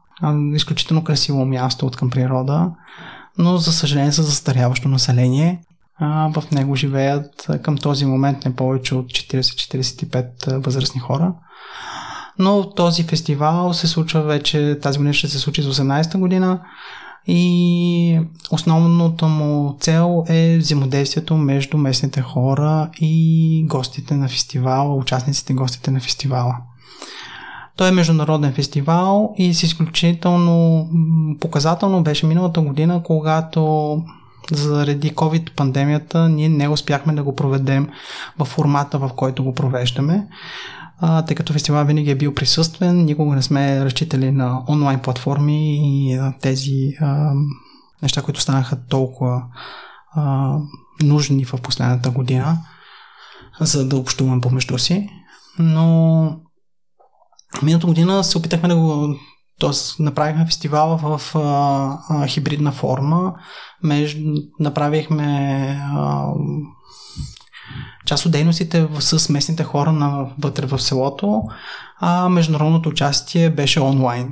[0.55, 2.71] Изключително красиво място от към природа,
[3.37, 5.61] но за съжаление за застаряващо население.
[6.01, 11.33] В него живеят към този момент не повече от 40-45 възрастни хора.
[12.39, 16.61] Но този фестивал се случва вече, тази година ще се случи за 18-та година
[17.27, 18.19] и
[18.51, 25.91] основното му цел е взаимодействието между местните хора и гостите на фестивала, участниците и гостите
[25.91, 26.57] на фестивала.
[27.77, 30.87] Той е международен фестивал и с изключително
[31.39, 34.01] показателно беше миналата година, когато
[34.51, 37.89] заради COVID-пандемията ние не успяхме да го проведем
[38.39, 40.27] в формата, в който го провеждаме.
[40.99, 45.75] А, тъй като фестивал винаги е бил присъствен, никога не сме разчитали на онлайн платформи
[45.75, 47.33] и на тези а,
[48.01, 49.43] неща, които станаха толкова
[50.15, 50.55] а,
[51.03, 52.57] нужни в последната година,
[53.59, 55.09] за да общуваме помежду си.
[55.59, 56.39] Но
[57.63, 59.15] Миналата година се опитахме да го
[59.59, 61.39] Тоест, направихме фестивала в а,
[62.09, 63.33] а, хибридна форма.
[63.83, 64.17] Меж,
[64.59, 66.25] направихме а,
[68.05, 71.41] част от дейностите с местните хора на, вътре в селото,
[72.01, 74.31] а международното участие беше онлайн.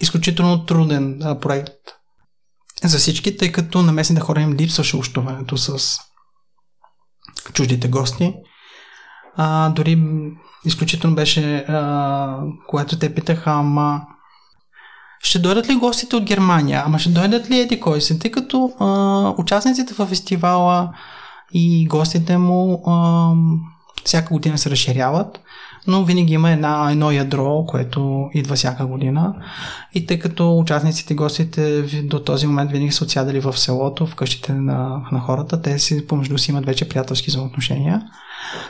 [0.00, 1.72] Изключително труден а, проект
[2.84, 5.98] за всички, тъй като на местните хора им липсваше общуването с
[7.52, 8.34] чуждите гости.
[9.36, 10.02] А, дори
[10.64, 14.06] изключително беше, а, когато те питаха, ама
[15.22, 16.82] ще дойдат ли гостите от Германия?
[16.86, 18.18] Ама ще дойдат ли еди кой си?
[18.18, 18.86] Тъй като а,
[19.38, 20.92] участниците в фестивала
[21.52, 23.32] и гостите му а,
[24.04, 25.40] всяка година се разширяват,
[25.86, 29.34] но винаги има една, едно ядро, което идва всяка година.
[29.94, 34.14] И тъй като участниците и гостите до този момент винаги са отсядали в селото, в
[34.14, 38.02] къщите на, на хората, те си помежду си имат вече приятелски взаимоотношения.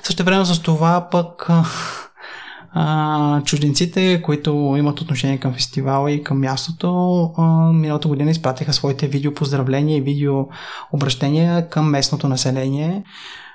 [0.02, 1.48] Също време с това пък
[2.72, 9.08] а, чужденците, които имат отношение към фестивала и към мястото, а, миналата година изпратиха своите
[9.08, 10.46] видео поздравления и видео
[10.92, 13.04] обращения към местното население.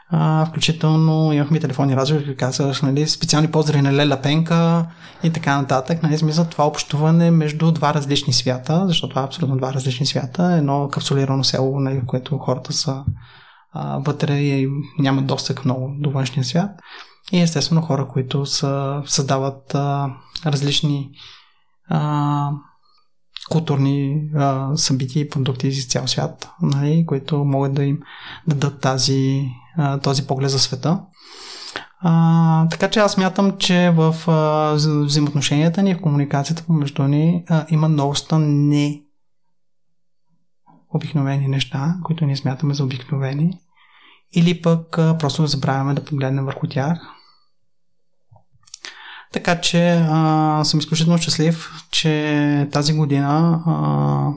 [0.10, 4.86] А, включително имахме телефонни разговори, казваш, нали, специални поздрави на Леля Пенка
[5.24, 6.04] и така нататък.
[6.04, 10.44] Нали, смисъл това общуване между два различни свята, защото това е абсолютно два различни свята.
[10.58, 13.04] Едно капсулирано село, нали, в което хората са
[13.74, 14.70] а, вътре и
[15.00, 16.72] нямат достъп много до външния свят.
[17.34, 20.10] И естествено хора, които са, създават а,
[20.46, 21.10] различни
[21.90, 22.52] а,
[23.50, 28.00] културни а, събития и продукти из цял свят, нали, които могат да им
[28.48, 29.46] дадат тази,
[29.78, 31.02] а, този поглед за света.
[32.00, 34.74] А, така че аз мятам, че в а,
[35.04, 39.04] взаимоотношенията ни, в комуникацията помежду ни а, има доста не
[40.94, 43.60] обикновени неща, които ние смятаме за обикновени,
[44.34, 47.13] или пък а, просто забравяме да погледнем върху тях.
[49.34, 54.28] Така че а, съм изключително щастлив, че тази година а,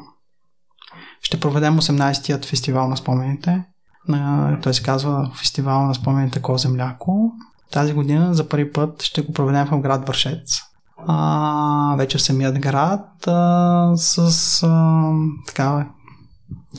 [1.23, 3.65] ще проведем 18-тият фестивал на спомените.
[4.09, 7.33] На, той се казва Фестивал на спомените Козе мляко.
[7.73, 10.61] Тази година за първи път ще го проведем в град Вършец.
[11.07, 15.13] А, вече в самият град а, с а,
[15.47, 15.87] така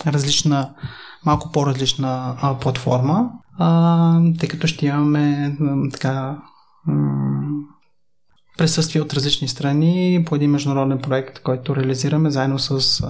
[0.07, 0.73] различна,
[1.26, 6.38] малко по-различна а, платформа, а, тъй като ще имаме а, така
[8.57, 13.01] присъствие от различни страни по един международен проект, който реализираме заедно с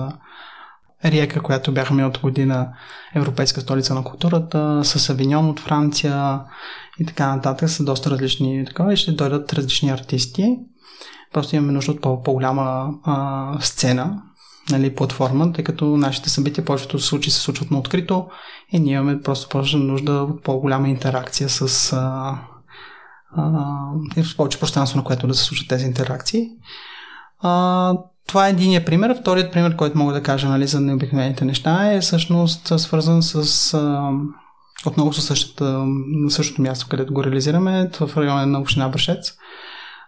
[1.05, 2.69] Риека, която бяха миналата година
[3.15, 6.39] Европейска столица на културата, с Авиньон от Франция
[6.99, 10.57] и така нататък, са доста различни такова и ще дойдат различни артисти.
[11.33, 14.21] Просто имаме нужда от по-голяма а, сцена,
[14.71, 18.27] нали, платформа, тъй като нашите събития повечето случаи се случват на открито
[18.71, 22.37] и ние имаме просто повече нужда от по-голяма интеракция с а,
[24.23, 26.49] с повече пространство, на което да се случат тези интеракции.
[27.41, 27.93] А,
[28.27, 29.17] това е единия пример.
[29.21, 34.11] Вторият пример, който мога да кажа нали, за необикновените неща е всъщност свързан с а,
[34.85, 35.85] отново със същата,
[36.29, 39.33] същото място, където го реализираме, в района на община Бършец.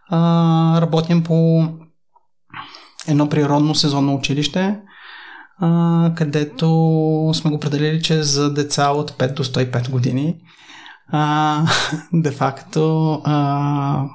[0.09, 1.67] А, работим по
[3.07, 4.79] едно природно сезонно училище,
[5.61, 6.65] а, където
[7.33, 10.35] сме го определили, че за деца от 5 до 105 години
[11.11, 11.65] а,
[12.13, 14.05] де факто а,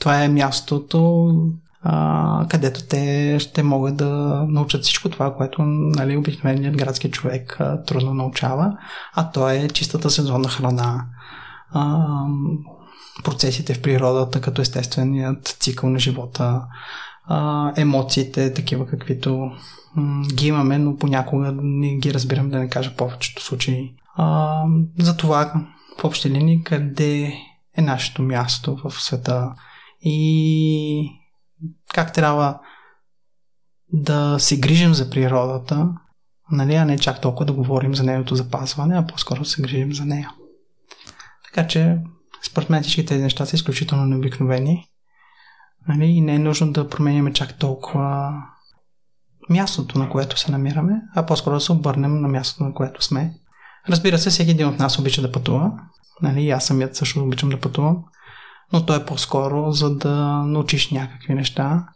[0.00, 1.34] това е мястото,
[1.82, 7.82] а, където те ще могат да научат всичко това, което нали, обикновеният градски човек а,
[7.82, 8.76] трудно научава,
[9.14, 11.06] а то е чистата сезонна храна,
[11.72, 12.06] а,
[13.24, 16.62] процесите в природата, като естественият цикъл на живота,
[17.26, 19.50] а, емоциите, такива каквито
[19.96, 23.94] м- ги имаме, но понякога не ги разбирам да не кажа повечето случаи.
[24.16, 24.64] А,
[24.98, 25.52] за това
[26.00, 27.34] в общи линии къде
[27.76, 29.54] е нашето място в света
[30.00, 31.10] и
[31.94, 32.60] как трябва
[33.92, 35.88] да се грижим за природата,
[36.50, 40.04] нали, а не чак толкова да говорим за нейното запазване, а по-скоро се грижим за
[40.04, 40.30] нея.
[41.44, 41.98] Така че,
[42.42, 44.86] според мен всички тези неща са изключително необикновени
[45.88, 48.32] нали, и не е нужно да променяме чак толкова
[49.50, 53.34] мястото, на което се намираме, а по-скоро да се обърнем на мястото, на което сме.
[53.88, 55.72] Разбира се, всеки един от нас обича да пътува.
[56.22, 57.96] Нали, аз самият също обичам да пътувам
[58.72, 60.16] но то е по-скоро за да
[60.46, 61.86] научиш някакви неща,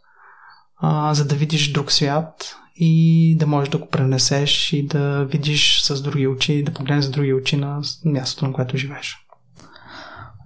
[0.81, 5.81] а, за да видиш друг свят и да можеш да го пренесеш и да видиш
[5.81, 9.17] с други очи, да погледнеш с други очи на мястото, на което живееш.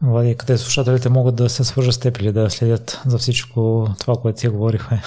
[0.02, 4.16] Влади, къде слушателите могат да се свържат с теб или да следят за всичко това,
[4.16, 5.02] което си говорихме?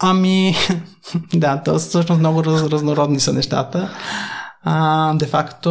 [0.00, 0.54] Ами,
[1.34, 3.90] да, то всъщност много раз, разнородни са нещата.
[4.62, 5.70] А, де факто,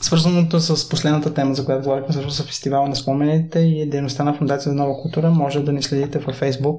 [0.00, 4.34] Свързаното с последната тема, за която говорихме, също с фестивала на спомените и дейността на
[4.34, 6.78] Фундация за нова култура, може да ни следите във Facebook.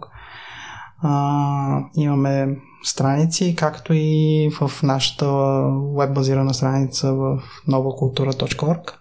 [1.04, 5.26] А, имаме страници, както и в нашата
[5.96, 8.92] веб-базирана страница в novakultura.org.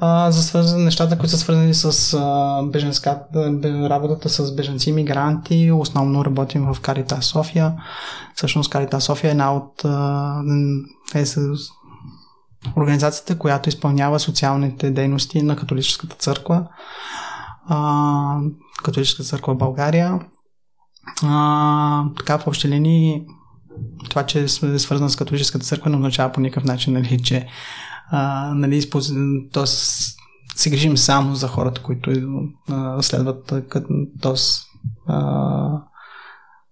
[0.00, 3.22] А, за свързан, нещата, които са свързани с а, беженска,
[3.90, 7.74] работата с беженци мигранти, основно работим в Карита София.
[8.34, 10.42] Всъщност Карита София е една от а,
[11.14, 11.24] е,
[12.76, 16.68] организацията, която изпълнява социалните дейности на католическата църква,
[17.68, 18.40] а,
[18.84, 20.20] католическата църква България.
[21.22, 23.26] А, така в общи линии
[24.10, 27.46] това, че е свързано с католическата църква, не означава по никакъв начин, нали, че
[28.10, 28.90] а, нали,
[29.52, 32.10] то се грижим само за хората, които
[32.70, 33.46] а, следват
[34.22, 34.34] т.е.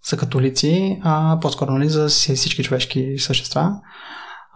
[0.02, 3.72] са католици, а по-скоро нали, за всички човешки същества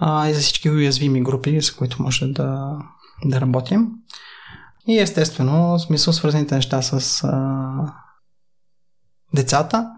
[0.07, 2.79] а, и за всички уязвими групи, с които може да,
[3.25, 3.89] да работим.
[4.89, 7.93] И естествено, в смисъл свързаните неща с а,
[9.35, 9.91] децата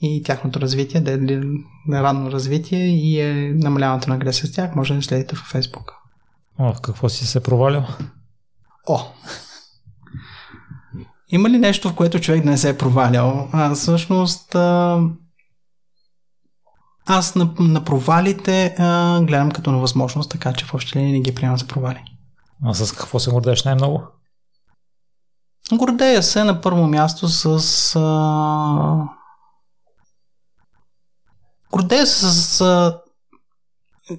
[0.00, 4.94] и тяхното развитие, да е ранно развитие и е намаляването на агресия с тях, може
[4.94, 5.54] да следите във.
[6.58, 7.82] О, в какво си се провалил?
[8.88, 8.98] О!
[11.28, 13.48] Има ли нещо, в което човек да не се е провалял?
[13.52, 15.00] А, всъщност, а,
[17.06, 21.20] аз на, на провалите а, гледам като на възможност, така че в общи линии не
[21.20, 22.04] ги приемам за провали.
[22.64, 24.02] А с какво се гордееш най-много?
[25.72, 27.96] Гордея се на първо място с...
[27.98, 29.08] А...
[31.72, 32.32] Гордея се с...
[32.32, 32.94] с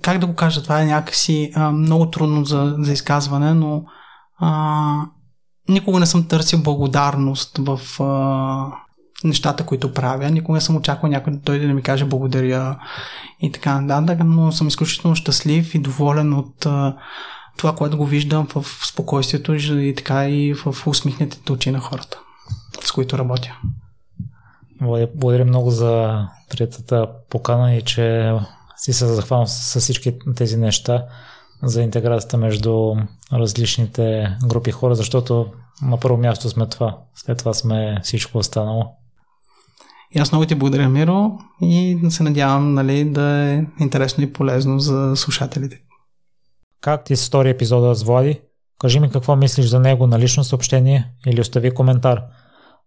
[0.01, 3.83] как да го кажа, това е някакси а, много трудно за, за изказване, но
[4.39, 5.05] а,
[5.69, 8.83] никога не съм търсил благодарност в, а,
[9.23, 10.29] нещата, които правя.
[10.29, 12.79] Никога не съм очаквал някой да дойде да ми каже благодаря
[13.41, 16.67] и така нататък, но съм изключително щастлив и доволен от
[17.57, 22.19] това, което го виждам в спокойствието и така и в усмихнатите очи на хората,
[22.83, 23.57] с които работя.
[25.15, 28.33] Благодаря много за третата покана и че
[28.77, 31.05] си се захванал с всички тези неща
[31.63, 32.95] за интеграцията между
[33.33, 38.95] различните групи хора, защото на първо място сме това, след това сме всичко останало.
[40.15, 41.31] И аз много ти благодаря, Миро,
[41.61, 45.79] и се надявам нали, да е интересно и полезно за слушателите.
[46.81, 48.41] Как ти се стори епизода с Влади?
[48.79, 52.21] Кажи ми какво мислиш за него на лично съобщение или остави коментар.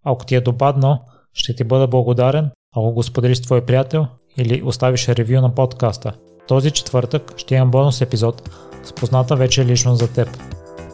[0.04, 0.98] Ако ти е допаднал,
[1.32, 6.12] ще ти бъда благодарен, ако го споделиш с твой приятел или оставиш ревю на подкаста.
[6.48, 8.50] Този четвъртък ще имам бонус епизод
[8.84, 10.28] с позната вече лично за теб.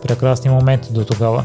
[0.02, 1.44] Прекрасни моменти до тогава.